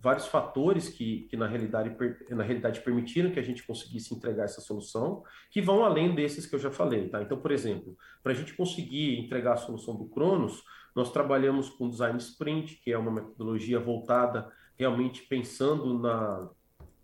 vários 0.00 0.26
fatores 0.26 0.88
que, 0.88 1.26
que 1.28 1.36
na, 1.36 1.46
realidade, 1.46 1.94
na 2.30 2.42
realidade 2.42 2.80
permitiram 2.80 3.30
que 3.30 3.38
a 3.38 3.42
gente 3.42 3.62
conseguisse 3.62 4.14
entregar 4.14 4.44
essa 4.44 4.60
solução, 4.60 5.22
que 5.50 5.60
vão 5.60 5.84
além 5.84 6.14
desses 6.14 6.46
que 6.46 6.54
eu 6.54 6.58
já 6.58 6.70
falei. 6.70 7.08
Tá? 7.08 7.22
Então, 7.22 7.38
por 7.38 7.52
exemplo, 7.52 7.96
para 8.22 8.32
a 8.32 8.34
gente 8.34 8.54
conseguir 8.54 9.18
entregar 9.18 9.52
a 9.52 9.58
solução 9.58 9.94
do 9.96 10.06
Cronos, 10.06 10.64
nós 10.96 11.12
trabalhamos 11.12 11.68
com 11.68 11.88
design 11.88 12.18
sprint, 12.18 12.76
que 12.82 12.90
é 12.90 12.98
uma 12.98 13.10
metodologia 13.10 13.78
voltada 13.78 14.50
realmente 14.74 15.22
pensando 15.22 15.98
na, 15.98 16.48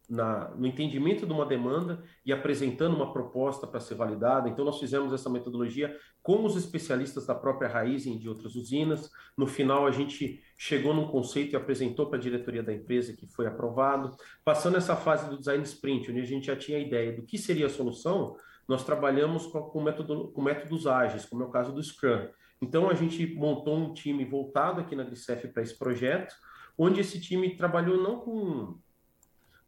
na, 0.09 0.49
no 0.57 0.67
entendimento 0.67 1.27
de 1.27 1.33
uma 1.33 1.45
demanda 1.45 2.03
e 2.25 2.33
apresentando 2.33 2.97
uma 2.97 3.13
proposta 3.13 3.67
para 3.67 3.79
ser 3.79 3.95
validada. 3.95 4.49
Então, 4.49 4.65
nós 4.65 4.81
fizemos 4.81 5.13
essa 5.13 5.29
metodologia 5.29 5.95
com 6.27 6.45
os 6.45 6.57
especialistas 6.57 7.25
da 7.25 7.37
própria 7.37 7.69
raiz 7.69 8.05
e 8.05 8.19
de 8.19 8.29
outras 8.29 8.57
usinas. 8.57 9.13
No 9.37 9.47
final, 9.47 9.87
a 9.87 9.93
gente 9.93 10.43
chegou 10.59 10.93
num 10.93 11.07
conceito 11.07 11.53
e 11.53 11.57
apresentou 11.57 12.07
para 12.07 12.19
a 12.19 12.21
diretoria 12.21 12.65
da 12.65 12.75
empresa, 12.75 13.13
que 13.13 13.29
foi 13.29 13.47
aprovado. 13.47 14.11
Passando 14.45 14.77
essa 14.77 14.97
fase 14.97 15.31
do 15.31 15.39
design 15.39 15.63
sprint, 15.63 16.11
onde 16.11 16.19
a 16.19 16.25
gente 16.25 16.49
já 16.49 16.57
tinha 16.57 16.79
a 16.79 16.81
ideia 16.81 17.13
do 17.13 17.23
que 17.23 17.39
seria 17.39 17.67
a 17.67 17.71
solução, 17.71 18.37
nós 18.67 18.85
trabalhamos 18.85 19.47
com, 19.47 19.63
com, 19.63 19.81
método, 19.81 20.33
com 20.33 20.43
métodos 20.43 20.89
ágeis, 20.89 21.25
como 21.25 21.45
é 21.45 21.47
o 21.47 21.51
caso 21.51 21.73
do 21.73 21.81
Scrum. 21.81 22.27
Então, 22.61 22.91
a 22.91 22.95
gente 22.95 23.25
montou 23.37 23.77
um 23.77 23.95
time 23.95 24.25
voltado 24.25 24.81
aqui 24.81 24.97
na 24.97 25.05
Glicef 25.05 25.47
para 25.47 25.63
esse 25.63 25.79
projeto, 25.79 26.35
onde 26.77 27.01
esse 27.01 27.21
time 27.21 27.57
trabalhou 27.57 28.03
não 28.03 28.19
com 28.19 28.77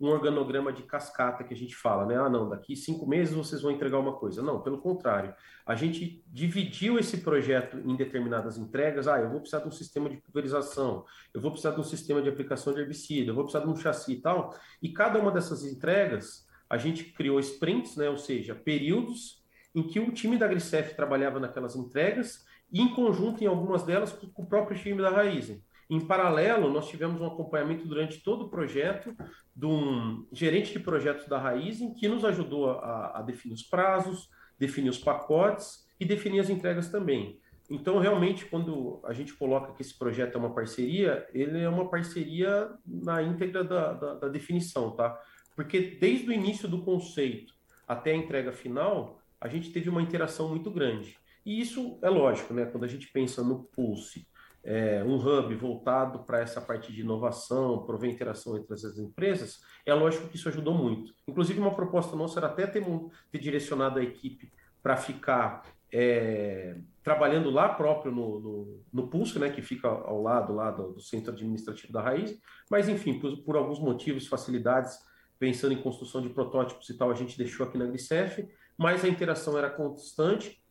um 0.01 0.09
organograma 0.09 0.73
de 0.73 0.83
cascata 0.85 1.43
que 1.43 1.53
a 1.53 1.57
gente 1.57 1.75
fala, 1.75 2.07
né? 2.07 2.17
Ah, 2.17 2.29
não, 2.29 2.49
daqui 2.49 2.77
cinco 2.77 3.07
meses 3.07 3.35
vocês 3.35 3.63
vão 3.63 3.71
entregar 3.71 3.99
uma 3.99 4.13
coisa. 4.13 4.43
Não, 4.43 4.61
pelo 4.61 4.79
contrário. 4.79 5.35
A 5.67 5.75
gente 5.75 6.25
dividiu 6.29 6.99
esse 6.99 7.19
projeto 7.19 7.79
em 7.79 7.97
determinadas 7.97 8.57
entregas. 8.57 9.09
Ah, 9.09 9.21
eu 9.21 9.29
vou 9.29 9.41
precisar 9.41 9.61
de 9.61 9.69
um 9.69 9.73
sistema 9.73 10.09
de 10.09 10.17
pulverização, 10.19 11.05
eu 11.35 11.41
vou 11.41 11.51
precisar 11.51 11.73
de 11.73 11.81
um 11.81 11.85
sistema 11.85 12.23
de 12.23 12.29
aplicação 12.29 12.73
de 12.73 12.81
herbicida, 12.81 13.31
eu 13.31 13.35
vou 13.35 13.45
precisar 13.45 13.65
de 13.65 13.71
um 13.71 13.77
chassi 13.77 14.13
e 14.13 14.21
tal. 14.21 14.55
E 14.81 14.91
cada 14.93 15.19
uma 15.19 15.33
dessas 15.33 15.65
entregas, 15.65 16.47
a 16.71 16.77
gente 16.77 17.05
criou 17.05 17.41
sprints, 17.41 17.97
né? 17.97 18.09
Ou 18.09 18.17
seja, 18.17 18.55
períodos 18.55 19.45
em 19.75 19.83
que 19.83 19.99
o 19.99 20.13
time 20.13 20.39
da 20.39 20.47
Grisef 20.47 20.95
trabalhava 20.95 21.41
naquelas 21.41 21.75
entregas 21.77 22.47
e 22.73 22.81
em 22.81 22.95
conjunto 22.95 23.43
em 23.43 23.47
algumas 23.47 23.83
delas 23.83 24.13
com 24.13 24.43
o 24.43 24.47
próprio 24.47 24.79
time 24.79 25.01
da 25.01 25.11
Raizen. 25.11 25.63
Em 25.91 26.01
paralelo, 26.01 26.71
nós 26.71 26.89
tivemos 26.89 27.21
um 27.21 27.27
acompanhamento 27.27 27.87
durante 27.87 28.23
todo 28.23 28.45
o 28.45 28.49
projeto 28.51 29.17
de 29.57 29.67
um 29.67 30.27
gerente 30.33 30.73
de 30.73 30.81
projetos 30.81 31.27
da 31.27 31.39
Raizen 31.39 31.95
que 31.95 32.07
nos 32.07 32.25
ajudou 32.25 32.71
a, 32.73 33.19
a 33.19 33.23
definir 33.23 33.55
os 33.55 33.63
prazos, 33.63 34.29
definir 34.59 34.91
os 34.91 34.99
pacotes 34.99 35.89
e 35.99 36.05
definir 36.05 36.41
as 36.41 36.51
entregas 36.51 36.91
também. 36.91 37.41
Então, 37.71 37.99
realmente, 37.99 38.47
quando 38.47 39.01
a 39.05 39.13
gente 39.13 39.35
coloca 39.35 39.73
que 39.73 39.83
esse 39.83 39.99
projeto 39.99 40.37
é 40.37 40.39
uma 40.39 40.55
parceria, 40.55 41.27
ele 41.35 41.61
é 41.61 41.69
uma 41.69 41.89
parceria 41.89 42.71
na 42.87 43.23
íntegra 43.23 43.63
da, 43.63 43.93
da, 43.93 44.15
da 44.15 44.29
definição, 44.29 44.91
tá? 44.93 45.21
Porque 45.55 45.81
desde 45.81 46.29
o 46.29 46.33
início 46.33 46.69
do 46.69 46.83
conceito 46.83 47.55
até 47.87 48.13
a 48.13 48.17
entrega 48.17 48.53
final, 48.53 49.21
a 49.41 49.49
gente 49.49 49.71
teve 49.71 49.89
uma 49.89 50.03
interação 50.03 50.49
muito 50.49 50.71
grande. 50.71 51.19
E 51.45 51.61
isso 51.61 51.99
é 52.03 52.09
lógico, 52.09 52.55
né? 52.55 52.65
Quando 52.65 52.85
a 52.85 52.89
gente 52.89 53.09
pensa 53.09 53.43
no 53.43 53.65
Pulse, 53.65 54.27
é, 54.65 55.03
um 55.05 55.17
hub 55.17 55.55
voltado 55.55 56.21
para 56.21 56.41
essa 56.41 56.61
parte 56.61 56.93
de 56.93 57.01
inovação, 57.01 57.85
prover 57.85 58.11
interação 58.11 58.57
entre 58.57 58.75
as 58.75 58.99
empresas, 58.99 59.61
é 59.87 59.95
lógico 59.95 60.29
que 60.29 60.37
isso 60.37 60.49
ajudou 60.49 60.75
muito. 60.75 61.15
Inclusive, 61.27 61.59
uma 61.59 61.75
proposta 61.75 62.17
nossa 62.17 62.39
era 62.39 62.49
até 62.49 62.67
ter, 62.67 62.85
ter 63.31 63.39
direcionado 63.39 63.99
a 63.99 64.03
equipe 64.03 64.53
para 64.83 64.97
ficar 64.97 65.63
é, 65.93 66.77
trabalhando 67.03 67.51
lá 67.51 67.69
próprio 67.71 68.13
no, 68.13 68.41
no, 68.41 68.85
no, 68.93 69.09
Pulse, 69.09 69.39
né, 69.39 69.49
que 69.49 69.63
fica 69.63 69.89
ao 69.89 70.23
lado 70.23 70.55
lá 70.55 70.71
do, 70.71 70.93
do 70.93 71.01
centro 71.01 71.33
administrativo 71.33 71.93
da 71.93 72.03
Raiz, 72.03 72.39
mas 72.71 72.89
enfim, 72.89 73.19
por, 73.19 73.37
por, 73.39 73.57
alguns 73.57 73.79
motivos, 73.79 74.27
facilidades, 74.27 74.99
pensando 75.39 75.73
em 75.73 75.81
construção 75.81 76.21
de 76.21 76.29
protótipos 76.29 76.89
e 76.91 76.97
tal, 76.97 77.11
a 77.11 77.15
gente 77.15 77.39
deixou 77.39 77.67
aqui 77.67 77.79
na 77.79 77.87
Glicef, 77.87 78.47
mas 78.77 79.05
a 79.05 79.09
interação 79.09 79.57
era 79.57 79.71
constante 79.71 80.63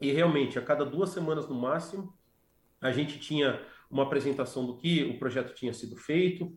e 0.00 0.10
realmente, 0.12 0.58
a 0.58 0.62
cada 0.62 0.84
duas 0.84 1.10
semanas 1.10 1.48
no 1.48 1.54
máximo, 1.54 2.12
a 2.82 2.92
gente 2.92 3.18
tinha 3.18 3.60
uma 3.90 4.02
apresentação 4.02 4.66
do 4.66 4.76
que 4.76 5.04
o 5.04 5.18
projeto 5.18 5.54
tinha 5.54 5.72
sido 5.72 5.96
feito, 5.96 6.52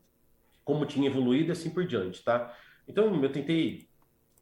como 0.63 0.85
tinha 0.85 1.07
evoluído 1.07 1.49
e 1.49 1.51
assim 1.51 1.69
por 1.69 1.85
diante, 1.85 2.23
tá? 2.23 2.53
Então, 2.87 3.23
eu 3.23 3.31
tentei 3.31 3.87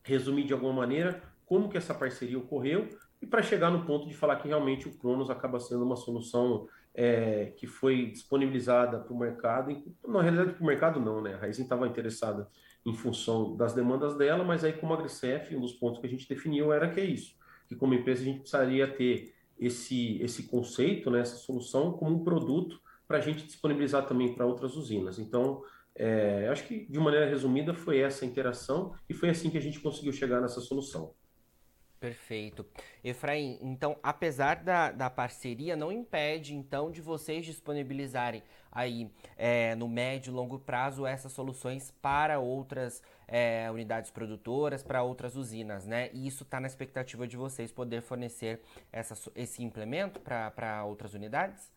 resumir 0.04 0.46
de 0.46 0.54
alguma 0.54 0.74
maneira 0.74 1.22
como 1.46 1.70
que 1.70 1.78
essa 1.78 1.94
parceria 1.94 2.38
ocorreu 2.38 2.90
e 3.22 3.28
para 3.28 3.42
chegar 3.42 3.70
no 3.70 3.86
ponto 3.86 4.08
de 4.08 4.14
falar 4.14 4.38
que 4.38 4.48
realmente 4.48 4.88
o 4.88 4.98
Cronos 4.98 5.30
acaba 5.30 5.60
sendo 5.60 5.86
uma 5.86 5.96
solução 5.96 6.68
é, 6.94 7.54
que 7.58 7.66
foi 7.66 8.08
disponibilizada 8.08 9.00
para 9.00 9.14
o 9.14 9.18
mercado, 9.18 9.84
na 10.06 10.22
realidade 10.22 10.54
para 10.54 10.64
o 10.64 10.66
mercado 10.66 11.00
não, 11.00 11.22
né? 11.22 11.34
A 11.34 11.38
Raizen 11.38 11.64
estava 11.64 11.88
interessada 11.88 12.48
em 12.86 12.94
função 12.94 13.56
das 13.56 13.74
demandas 13.74 14.18
dela, 14.18 14.44
mas 14.44 14.64
aí 14.64 14.74
como 14.74 14.94
a 14.94 14.98
Grecef, 14.98 15.56
um 15.56 15.62
dos 15.62 15.74
pontos 15.74 16.00
que 16.00 16.08
a 16.08 16.10
gente 16.10 16.28
definiu 16.28 16.74
era 16.74 16.90
que 16.90 17.00
é 17.00 17.06
isso, 17.06 17.36
que 17.68 17.76
como 17.76 17.94
empresa 17.94 18.22
a 18.22 18.26
gente 18.26 18.40
precisaria 18.40 18.88
ter 18.88 19.34
esse, 19.66 20.22
esse 20.22 20.44
conceito, 20.44 21.10
né, 21.10 21.20
essa 21.22 21.36
solução, 21.36 21.94
como 21.94 22.16
um 22.16 22.24
produto 22.24 22.82
para 23.08 23.18
a 23.18 23.22
gente 23.22 23.46
disponibilizar 23.46 24.08
também 24.08 24.34
para 24.34 24.46
outras 24.46 24.76
usinas. 24.76 25.20
Então, 25.20 25.64
é, 25.96 26.48
acho 26.50 26.68
que 26.68 26.86
de 26.86 27.00
maneira 27.00 27.28
resumida 27.28 27.74
foi 27.74 28.00
essa 28.00 28.26
interação 28.26 28.94
e 29.08 29.14
foi 29.14 29.30
assim 29.30 29.50
que 29.50 29.58
a 29.58 29.62
gente 29.62 29.80
conseguiu 29.80 30.12
chegar 30.12 30.42
nessa 30.42 30.62
solução. 30.62 31.14
Perfeito. 32.04 32.66
Efraim, 33.02 33.58
então, 33.62 33.96
apesar 34.04 34.62
da, 34.62 34.92
da 34.92 35.10
parceria, 35.10 35.74
não 35.74 35.90
impede, 35.90 36.54
então, 36.54 36.92
de 36.92 37.00
vocês 37.00 37.46
disponibilizarem 37.46 38.44
aí 38.70 39.10
é, 39.38 39.74
no 39.76 39.88
médio 39.88 40.30
e 40.30 40.34
longo 40.34 40.60
prazo 40.60 41.06
essas 41.06 41.32
soluções 41.32 41.92
para 42.02 42.40
outras 42.40 43.02
é, 43.26 43.72
unidades 43.72 44.12
produtoras, 44.12 44.84
para 44.84 45.02
outras 45.02 45.38
usinas, 45.38 45.86
né? 45.86 46.10
E 46.12 46.28
isso 46.28 46.44
está 46.44 46.60
na 46.60 46.68
expectativa 46.68 47.26
de 47.26 47.38
vocês 47.38 47.72
poder 47.72 48.02
fornecer 48.02 48.60
essa, 48.92 49.16
esse 49.34 49.64
implemento 49.64 50.20
para 50.20 50.84
outras 50.84 51.14
unidades? 51.14 51.72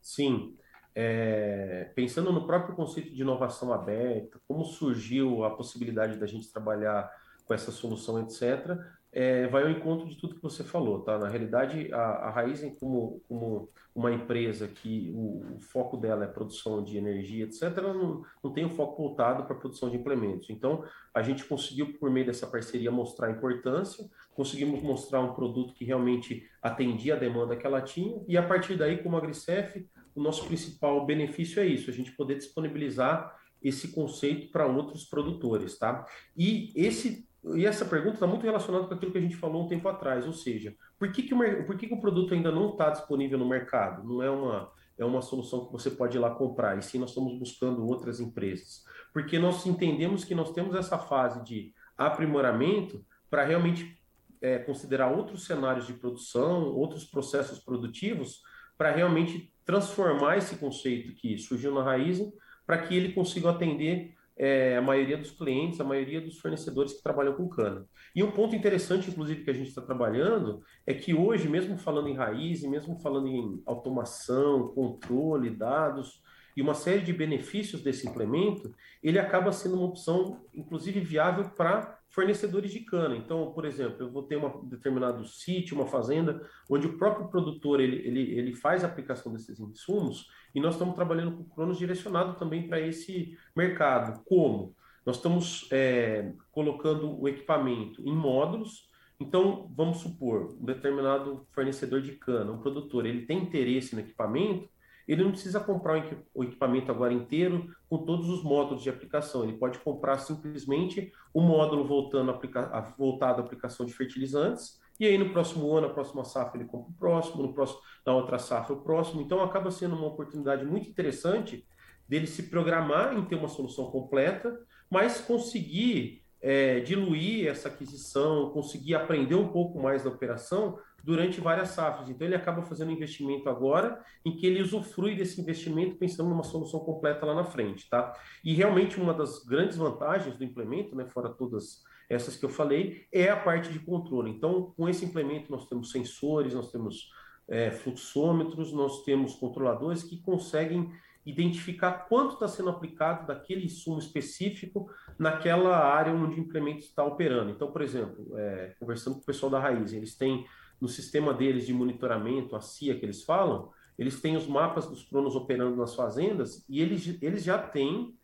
Sim. 0.00 0.56
É, 0.94 1.90
pensando 1.94 2.32
no 2.32 2.46
próprio 2.46 2.74
conceito 2.74 3.14
de 3.14 3.20
inovação 3.20 3.70
aberta, 3.70 4.40
como 4.48 4.64
surgiu 4.64 5.44
a 5.44 5.50
possibilidade 5.50 6.16
da 6.16 6.26
gente 6.26 6.50
trabalhar 6.50 7.14
com 7.44 7.54
essa 7.54 7.72
solução, 7.72 8.18
etc., 8.22 8.78
é, 9.12 9.48
vai 9.48 9.64
ao 9.64 9.70
encontro 9.70 10.08
de 10.08 10.16
tudo 10.16 10.36
que 10.36 10.42
você 10.42 10.62
falou, 10.62 11.00
tá? 11.00 11.18
Na 11.18 11.28
realidade, 11.28 11.92
a, 11.92 11.98
a 11.98 12.30
Raizen, 12.30 12.76
como, 12.76 13.20
como 13.28 13.68
uma 13.92 14.12
empresa 14.12 14.68
que 14.68 15.10
o, 15.12 15.56
o, 15.56 15.60
foco 15.60 15.96
dela 15.96 16.24
é 16.24 16.28
produção 16.28 16.82
de 16.84 16.96
energia, 16.96 17.44
etc., 17.44 17.62
ela 17.76 17.92
não, 17.92 18.22
não 18.42 18.52
tem 18.52 18.64
o 18.64 18.70
foco 18.70 19.02
voltado 19.02 19.44
para 19.44 19.56
a 19.56 19.58
produção 19.58 19.90
de 19.90 19.96
implementos. 19.96 20.48
Então, 20.48 20.84
a 21.12 21.22
gente 21.22 21.44
conseguiu, 21.44 21.98
por 21.98 22.08
meio 22.08 22.26
dessa 22.26 22.46
parceria, 22.46 22.90
mostrar 22.90 23.26
a 23.26 23.32
importância, 23.32 24.08
conseguimos 24.32 24.80
mostrar 24.80 25.20
um 25.20 25.34
produto 25.34 25.74
que 25.74 25.84
realmente 25.84 26.48
atendia 26.62 27.14
a 27.14 27.18
demanda 27.18 27.56
que 27.56 27.66
ela 27.66 27.82
tinha, 27.82 28.22
e 28.28 28.36
a 28.36 28.46
partir 28.46 28.76
daí, 28.76 29.02
como 29.02 29.16
a 29.16 29.18
Agricef, 29.18 29.88
o 30.14 30.22
nosso 30.22 30.46
principal 30.46 31.04
benefício 31.04 31.60
é 31.60 31.66
isso, 31.66 31.90
a 31.90 31.92
gente 31.92 32.12
poder 32.12 32.36
disponibilizar 32.36 33.36
esse 33.62 33.88
conceito 33.88 34.50
para 34.50 34.66
outros 34.66 35.04
produtores, 35.04 35.78
tá? 35.78 36.06
E 36.36 36.72
esse 36.74 37.28
e 37.42 37.64
essa 37.64 37.84
pergunta 37.84 38.14
está 38.14 38.26
muito 38.26 38.42
relacionada 38.42 38.86
com 38.86 38.94
aquilo 38.94 39.12
que 39.12 39.18
a 39.18 39.22
gente 39.22 39.36
falou 39.36 39.64
um 39.64 39.68
tempo 39.68 39.88
atrás, 39.88 40.26
ou 40.26 40.32
seja, 40.32 40.74
por 40.98 41.10
que, 41.10 41.22
que, 41.22 41.34
o, 41.34 41.64
por 41.64 41.76
que, 41.76 41.86
que 41.86 41.94
o 41.94 42.00
produto 42.00 42.34
ainda 42.34 42.52
não 42.52 42.70
está 42.70 42.90
disponível 42.90 43.38
no 43.38 43.48
mercado? 43.48 44.06
Não 44.06 44.22
é 44.22 44.30
uma, 44.30 44.70
é 44.98 45.04
uma 45.04 45.22
solução 45.22 45.64
que 45.64 45.72
você 45.72 45.90
pode 45.90 46.16
ir 46.16 46.20
lá 46.20 46.30
comprar, 46.30 46.78
e 46.78 46.82
sim 46.82 46.98
nós 46.98 47.10
estamos 47.10 47.38
buscando 47.38 47.86
outras 47.86 48.20
empresas. 48.20 48.84
Porque 49.12 49.38
nós 49.38 49.64
entendemos 49.64 50.24
que 50.24 50.34
nós 50.34 50.52
temos 50.52 50.74
essa 50.74 50.98
fase 50.98 51.42
de 51.42 51.72
aprimoramento 51.96 53.04
para 53.30 53.44
realmente 53.44 53.98
é, 54.42 54.58
considerar 54.58 55.10
outros 55.10 55.44
cenários 55.44 55.86
de 55.86 55.94
produção, 55.94 56.74
outros 56.74 57.04
processos 57.04 57.58
produtivos, 57.58 58.42
para 58.76 58.90
realmente 58.90 59.52
transformar 59.64 60.36
esse 60.36 60.56
conceito 60.56 61.14
que 61.14 61.38
surgiu 61.38 61.74
na 61.74 61.82
raiz, 61.82 62.20
para 62.66 62.78
que 62.78 62.94
ele 62.94 63.12
consiga 63.12 63.50
atender 63.50 64.14
é, 64.42 64.74
a 64.78 64.80
maioria 64.80 65.18
dos 65.18 65.32
clientes, 65.32 65.78
a 65.82 65.84
maioria 65.84 66.18
dos 66.18 66.38
fornecedores 66.38 66.94
que 66.94 67.02
trabalham 67.02 67.34
com 67.34 67.46
cana. 67.46 67.84
E 68.16 68.22
um 68.22 68.30
ponto 68.30 68.56
interessante, 68.56 69.10
inclusive, 69.10 69.44
que 69.44 69.50
a 69.50 69.52
gente 69.52 69.68
está 69.68 69.82
trabalhando 69.82 70.62
é 70.86 70.94
que 70.94 71.12
hoje, 71.12 71.46
mesmo 71.46 71.76
falando 71.76 72.08
em 72.08 72.14
raiz, 72.14 72.62
mesmo 72.62 72.98
falando 73.00 73.28
em 73.28 73.62
automação, 73.66 74.68
controle, 74.68 75.50
dados, 75.50 76.22
e 76.56 76.62
uma 76.62 76.74
série 76.74 77.02
de 77.02 77.12
benefícios 77.12 77.82
desse 77.82 78.08
implemento, 78.08 78.74
ele 79.02 79.18
acaba 79.18 79.52
sendo 79.52 79.76
uma 79.76 79.86
opção, 79.86 80.44
inclusive, 80.54 81.00
viável 81.00 81.50
para 81.50 81.98
fornecedores 82.08 82.72
de 82.72 82.80
cana. 82.80 83.16
Então, 83.16 83.52
por 83.52 83.64
exemplo, 83.64 84.02
eu 84.02 84.10
vou 84.10 84.24
ter 84.24 84.36
um 84.36 84.68
determinado 84.68 85.24
sítio, 85.24 85.76
uma 85.76 85.86
fazenda, 85.86 86.44
onde 86.68 86.86
o 86.86 86.98
próprio 86.98 87.28
produtor 87.28 87.80
ele, 87.80 87.96
ele, 88.06 88.38
ele 88.38 88.52
faz 88.52 88.82
a 88.82 88.88
aplicação 88.88 89.32
desses 89.32 89.60
insumos, 89.60 90.28
e 90.54 90.60
nós 90.60 90.74
estamos 90.74 90.94
trabalhando 90.94 91.36
com 91.36 91.42
o 91.42 91.48
Cronos 91.48 91.78
direcionado 91.78 92.34
também 92.34 92.68
para 92.68 92.80
esse 92.80 93.36
mercado. 93.54 94.22
Como? 94.24 94.74
Nós 95.06 95.16
estamos 95.16 95.68
é, 95.70 96.32
colocando 96.50 97.20
o 97.20 97.28
equipamento 97.28 98.02
em 98.06 98.14
módulos, 98.14 98.90
então, 99.20 99.70
vamos 99.76 99.98
supor, 99.98 100.56
um 100.58 100.64
determinado 100.64 101.46
fornecedor 101.52 102.00
de 102.00 102.12
cana, 102.12 102.52
um 102.52 102.58
produtor, 102.58 103.04
ele 103.04 103.26
tem 103.26 103.42
interesse 103.42 103.94
no 103.94 104.00
equipamento, 104.00 104.66
ele 105.12 105.24
não 105.24 105.32
precisa 105.32 105.58
comprar 105.58 106.00
o 106.32 106.44
equipamento 106.44 106.92
agora 106.92 107.12
inteiro 107.12 107.68
com 107.88 107.98
todos 107.98 108.28
os 108.28 108.44
módulos 108.44 108.80
de 108.80 108.88
aplicação. 108.88 109.42
Ele 109.42 109.54
pode 109.54 109.80
comprar 109.80 110.18
simplesmente 110.18 111.10
o 111.34 111.40
módulo 111.40 111.84
voltando 111.84 112.30
a 112.30 112.80
voltado 112.96 113.42
à 113.42 113.44
aplicação 113.44 113.84
de 113.84 113.92
fertilizantes, 113.92 114.78
e 115.00 115.06
aí 115.06 115.18
no 115.18 115.30
próximo 115.30 115.68
ano, 115.72 115.88
na 115.88 115.92
próxima 115.92 116.22
safra, 116.22 116.60
ele 116.60 116.68
compra 116.68 116.90
o 116.90 116.94
próximo, 116.94 117.42
no 117.42 117.52
próximo, 117.52 117.80
na 118.06 118.14
outra 118.14 118.38
safra, 118.38 118.72
o 118.72 118.82
próximo. 118.82 119.20
Então 119.20 119.42
acaba 119.42 119.68
sendo 119.72 119.96
uma 119.96 120.06
oportunidade 120.06 120.64
muito 120.64 120.88
interessante 120.88 121.66
dele 122.06 122.28
se 122.28 122.44
programar 122.44 123.16
em 123.18 123.24
ter 123.24 123.34
uma 123.34 123.48
solução 123.48 123.90
completa, 123.90 124.60
mas 124.88 125.20
conseguir 125.20 126.22
é, 126.40 126.78
diluir 126.80 127.48
essa 127.48 127.66
aquisição, 127.68 128.50
conseguir 128.50 128.94
aprender 128.94 129.34
um 129.34 129.48
pouco 129.48 129.80
mais 129.80 130.04
da 130.04 130.10
operação 130.10 130.78
durante 131.04 131.40
várias 131.40 131.70
safras. 131.70 132.08
Então, 132.08 132.26
ele 132.26 132.36
acaba 132.36 132.62
fazendo 132.62 132.88
um 132.88 132.92
investimento 132.92 133.48
agora 133.48 134.02
em 134.24 134.36
que 134.36 134.46
ele 134.46 134.62
usufrui 134.62 135.14
desse 135.14 135.40
investimento 135.40 135.96
pensando 135.96 136.28
numa 136.28 136.42
solução 136.42 136.80
completa 136.80 137.26
lá 137.26 137.34
na 137.34 137.44
frente, 137.44 137.88
tá? 137.88 138.12
E 138.44 138.54
realmente 138.54 139.00
uma 139.00 139.14
das 139.14 139.44
grandes 139.44 139.76
vantagens 139.76 140.36
do 140.36 140.44
implemento, 140.44 140.94
né, 140.94 141.06
fora 141.06 141.28
todas 141.30 141.82
essas 142.08 142.36
que 142.36 142.44
eu 142.44 142.50
falei, 142.50 143.06
é 143.12 143.28
a 143.28 143.36
parte 143.36 143.72
de 143.72 143.78
controle. 143.78 144.30
Então, 144.30 144.72
com 144.76 144.88
esse 144.88 145.04
implemento, 145.04 145.50
nós 145.50 145.66
temos 145.66 145.92
sensores, 145.92 146.54
nós 146.54 146.70
temos 146.70 147.10
é, 147.48 147.70
fluxômetros, 147.70 148.72
nós 148.72 149.04
temos 149.04 149.34
controladores 149.34 150.02
que 150.02 150.20
conseguem 150.20 150.92
identificar 151.24 152.06
quanto 152.08 152.34
está 152.34 152.48
sendo 152.48 152.70
aplicado 152.70 153.26
daquele 153.26 153.66
insumo 153.66 153.98
específico 153.98 154.90
naquela 155.18 155.76
área 155.76 156.12
onde 156.12 156.36
o 156.36 156.42
implemento 156.42 156.80
está 156.80 157.04
operando. 157.04 157.50
Então, 157.50 157.70
por 157.70 157.82
exemplo, 157.82 158.36
é, 158.38 158.74
conversando 158.78 159.16
com 159.16 159.22
o 159.22 159.26
pessoal 159.26 159.50
da 159.50 159.60
Raiz, 159.60 159.92
eles 159.92 160.16
têm 160.16 160.46
no 160.80 160.88
sistema 160.88 161.34
deles 161.34 161.66
de 161.66 161.72
monitoramento, 161.72 162.56
a 162.56 162.60
CIA 162.60 162.98
que 162.98 163.04
eles 163.04 163.22
falam, 163.22 163.70
eles 163.98 164.20
têm 164.20 164.36
os 164.36 164.46
mapas 164.46 164.86
dos 164.86 165.02
cronos 165.02 165.36
operando 165.36 165.76
nas 165.76 165.94
fazendas 165.94 166.64
e 166.68 166.80
eles, 166.80 167.18
eles 167.20 167.44
já 167.44 167.58
têm 167.58 168.14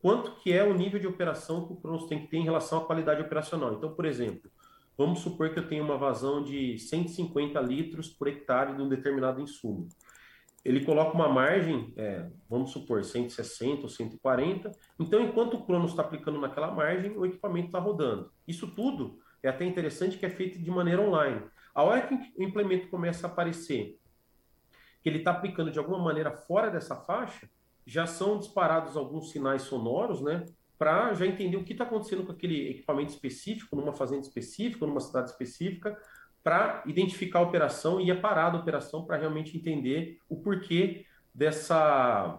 quanto 0.00 0.36
que 0.36 0.52
é 0.52 0.64
o 0.64 0.74
nível 0.74 0.98
de 0.98 1.06
operação 1.06 1.66
que 1.66 1.72
o 1.72 1.76
cronos 1.76 2.06
tem 2.06 2.20
que 2.20 2.28
ter 2.28 2.38
em 2.38 2.44
relação 2.44 2.78
à 2.78 2.84
qualidade 2.86 3.20
operacional. 3.20 3.74
Então, 3.74 3.92
por 3.92 4.06
exemplo, 4.06 4.50
vamos 4.96 5.20
supor 5.20 5.50
que 5.50 5.58
eu 5.58 5.68
tenho 5.68 5.84
uma 5.84 5.98
vazão 5.98 6.42
de 6.42 6.78
150 6.78 7.60
litros 7.60 8.08
por 8.08 8.28
hectare 8.28 8.74
de 8.74 8.82
um 8.82 8.88
determinado 8.88 9.40
insumo 9.40 9.88
ele 10.66 10.84
coloca 10.84 11.14
uma 11.14 11.28
margem, 11.28 11.94
é, 11.96 12.28
vamos 12.50 12.72
supor, 12.72 13.04
160 13.04 13.82
ou 13.82 13.88
140. 13.88 14.72
Então, 14.98 15.20
enquanto 15.20 15.54
o 15.54 15.64
Cronos 15.64 15.92
está 15.92 16.02
aplicando 16.02 16.40
naquela 16.40 16.72
margem, 16.72 17.16
o 17.16 17.24
equipamento 17.24 17.68
está 17.68 17.78
rodando. 17.78 18.32
Isso 18.48 18.66
tudo 18.66 19.16
é 19.46 19.50
até 19.50 19.64
interessante 19.64 20.18
que 20.18 20.26
é 20.26 20.30
feito 20.30 20.58
de 20.58 20.70
maneira 20.70 21.02
online. 21.02 21.42
A 21.74 21.82
hora 21.82 22.02
que 22.02 22.14
o 22.36 22.42
implemento 22.42 22.88
começa 22.88 23.26
a 23.26 23.30
aparecer, 23.30 23.98
que 25.02 25.08
ele 25.08 25.18
está 25.18 25.30
aplicando 25.30 25.70
de 25.70 25.78
alguma 25.78 25.98
maneira 25.98 26.32
fora 26.32 26.70
dessa 26.70 26.96
faixa, 26.96 27.48
já 27.86 28.06
são 28.06 28.38
disparados 28.38 28.96
alguns 28.96 29.30
sinais 29.30 29.62
sonoros, 29.62 30.20
né? 30.20 30.44
Para 30.78 31.14
já 31.14 31.26
entender 31.26 31.56
o 31.56 31.64
que 31.64 31.72
está 31.72 31.84
acontecendo 31.84 32.24
com 32.24 32.32
aquele 32.32 32.70
equipamento 32.70 33.12
específico, 33.12 33.76
numa 33.76 33.92
fazenda 33.92 34.22
específica, 34.22 34.84
numa 34.86 35.00
cidade 35.00 35.30
específica, 35.30 35.96
para 36.42 36.82
identificar 36.86 37.40
a 37.40 37.42
operação 37.42 38.00
e 38.00 38.10
a 38.10 38.20
parar 38.20 38.50
da 38.50 38.58
operação 38.58 39.04
para 39.04 39.16
realmente 39.16 39.56
entender 39.56 40.18
o 40.28 40.36
porquê 40.36 41.04
dessa, 41.34 42.38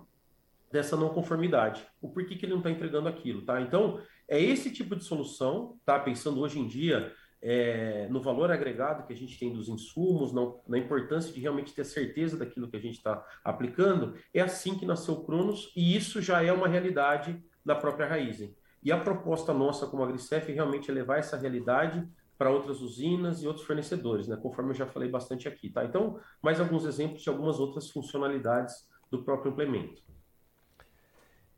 dessa 0.72 0.96
não 0.96 1.10
conformidade, 1.10 1.86
o 2.02 2.10
porquê 2.10 2.36
que 2.36 2.46
ele 2.46 2.54
não 2.54 2.60
está 2.60 2.72
entregando 2.72 3.08
aquilo, 3.08 3.44
tá? 3.44 3.62
Então, 3.62 4.02
é 4.28 4.42
esse 4.42 4.72
tipo 4.72 4.96
de 4.96 5.04
solução, 5.04 5.78
tá? 5.86 6.00
Pensando 6.00 6.42
hoje 6.42 6.60
em 6.60 6.68
dia 6.68 7.14
é, 7.42 8.08
no 8.10 8.22
valor 8.22 8.52
agregado 8.52 9.06
que 9.06 9.14
a 9.14 9.16
gente 9.16 9.38
tem 9.38 9.54
dos 9.54 9.70
insumos, 9.70 10.34
na 10.68 10.78
importância 10.78 11.32
de 11.32 11.40
realmente 11.40 11.74
ter 11.74 11.86
certeza 11.86 12.38
daquilo 12.38 12.68
que 12.68 12.78
a 12.78 12.82
gente 12.82 12.98
está 12.98 13.24
aplicando, 13.44 14.16
é 14.34 14.42
assim 14.42 14.78
que 14.78 14.86
nasceu 14.86 15.16
o 15.16 15.26
Cronos 15.26 15.72
e 15.76 15.96
isso 15.96 16.22
já 16.22 16.44
é 16.44 16.52
uma 16.52 16.68
realidade 16.68 17.42
da 17.64 17.76
própria 17.76 18.08
Raizen. 18.08 18.56
E 18.84 18.92
a 18.92 19.00
proposta 19.00 19.54
nossa 19.54 19.88
como 19.88 20.04
AgriCef 20.04 20.52
realmente 20.52 20.90
é 20.90 20.94
levar 20.94 21.18
essa 21.18 21.38
realidade 21.38 22.08
para 22.38 22.52
outras 22.52 22.82
usinas 22.82 23.42
e 23.42 23.48
outros 23.48 23.66
fornecedores, 23.66 24.28
né? 24.28 24.38
conforme 24.38 24.72
eu 24.72 24.76
já 24.76 24.86
falei 24.86 25.10
bastante 25.10 25.48
aqui. 25.48 25.70
Tá? 25.70 25.84
Então, 25.84 26.20
mais 26.42 26.60
alguns 26.60 26.86
exemplos 26.86 27.22
de 27.22 27.30
algumas 27.30 27.60
outras 27.60 27.90
funcionalidades 27.90 28.88
do 29.10 29.24
próprio 29.24 29.52
implemento. 29.52 30.07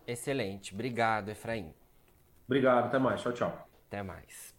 Excelente. 0.08 0.73
Obrigado, 0.73 1.30
Efraim. 1.30 1.73
Obrigado. 2.45 2.86
Até 2.86 2.99
mais. 2.99 3.21
Tchau, 3.21 3.34
tchau. 3.34 3.67
Até 3.88 4.04
mais. 4.04 4.54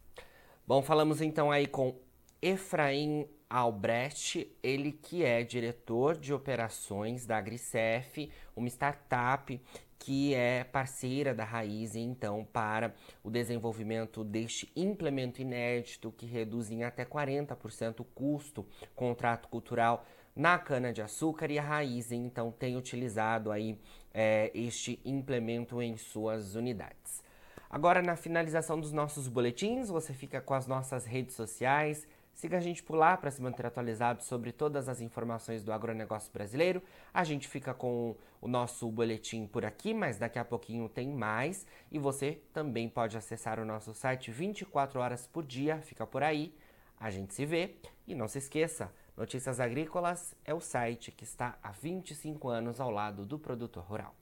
Bom, 0.66 0.82
falamos 0.82 1.20
então 1.20 1.50
aí 1.50 1.66
com 1.66 1.96
Efraim 2.42 3.28
Albrecht, 3.48 4.50
ele 4.62 4.92
que 4.92 5.24
é 5.24 5.42
diretor 5.44 6.16
de 6.16 6.34
operações 6.34 7.24
da 7.24 7.38
Agricef, 7.38 8.30
uma 8.56 8.68
startup 8.68 9.60
que 9.98 10.34
é 10.34 10.64
parceira 10.64 11.34
da 11.34 11.44
Raiz, 11.44 11.96
então, 11.96 12.44
para 12.52 12.94
o 13.24 13.30
desenvolvimento 13.30 14.22
deste 14.22 14.70
implemento 14.76 15.40
inédito 15.40 16.12
que 16.12 16.26
reduz 16.26 16.70
em 16.70 16.84
até 16.84 17.04
40% 17.04 18.00
o 18.00 18.04
custo 18.04 18.66
contrato 18.94 19.48
cultural 19.48 20.04
na 20.34 20.58
cana-de-açúcar 20.58 21.50
e 21.50 21.58
a 21.58 21.62
Raiz, 21.62 22.12
então, 22.12 22.52
tem 22.52 22.76
utilizado 22.76 23.50
aí 23.50 23.78
é, 24.12 24.50
este 24.54 25.00
implemento 25.04 25.80
em 25.80 25.96
suas 25.96 26.54
unidades. 26.54 27.24
Agora, 27.68 28.00
na 28.00 28.16
finalização 28.16 28.78
dos 28.80 28.92
nossos 28.92 29.28
boletins, 29.28 29.88
você 29.88 30.12
fica 30.12 30.40
com 30.40 30.54
as 30.54 30.66
nossas 30.66 31.04
redes 31.04 31.34
sociais. 31.34 32.06
Siga 32.36 32.58
a 32.58 32.60
gente 32.60 32.82
por 32.82 32.96
lá 32.96 33.16
para 33.16 33.30
se 33.30 33.40
manter 33.40 33.64
atualizado 33.64 34.22
sobre 34.22 34.52
todas 34.52 34.90
as 34.90 35.00
informações 35.00 35.64
do 35.64 35.72
agronegócio 35.72 36.30
brasileiro. 36.30 36.82
A 37.12 37.24
gente 37.24 37.48
fica 37.48 37.72
com 37.72 38.14
o 38.42 38.46
nosso 38.46 38.90
boletim 38.90 39.46
por 39.46 39.64
aqui, 39.64 39.94
mas 39.94 40.18
daqui 40.18 40.38
a 40.38 40.44
pouquinho 40.44 40.86
tem 40.86 41.08
mais. 41.08 41.66
E 41.90 41.98
você 41.98 42.42
também 42.52 42.90
pode 42.90 43.16
acessar 43.16 43.58
o 43.58 43.64
nosso 43.64 43.94
site 43.94 44.30
24 44.30 45.00
horas 45.00 45.26
por 45.26 45.46
dia, 45.46 45.80
fica 45.80 46.06
por 46.06 46.22
aí. 46.22 46.54
A 47.00 47.10
gente 47.10 47.32
se 47.32 47.46
vê 47.46 47.76
e 48.06 48.14
não 48.14 48.28
se 48.28 48.36
esqueça, 48.36 48.92
Notícias 49.16 49.58
Agrícolas 49.58 50.36
é 50.44 50.52
o 50.52 50.60
site 50.60 51.10
que 51.10 51.24
está 51.24 51.58
há 51.62 51.70
25 51.70 52.50
anos 52.50 52.82
ao 52.82 52.90
lado 52.90 53.24
do 53.24 53.38
produtor 53.38 53.82
rural. 53.82 54.14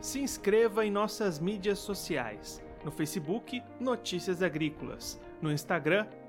Se 0.00 0.20
inscreva 0.20 0.86
em 0.86 0.90
nossas 0.90 1.38
mídias 1.38 1.78
sociais. 1.78 2.62
No 2.82 2.90
Facebook, 2.90 3.62
Notícias 3.78 4.42
Agrícolas. 4.42 5.20
No 5.40 5.52
Instagram, 5.52 6.06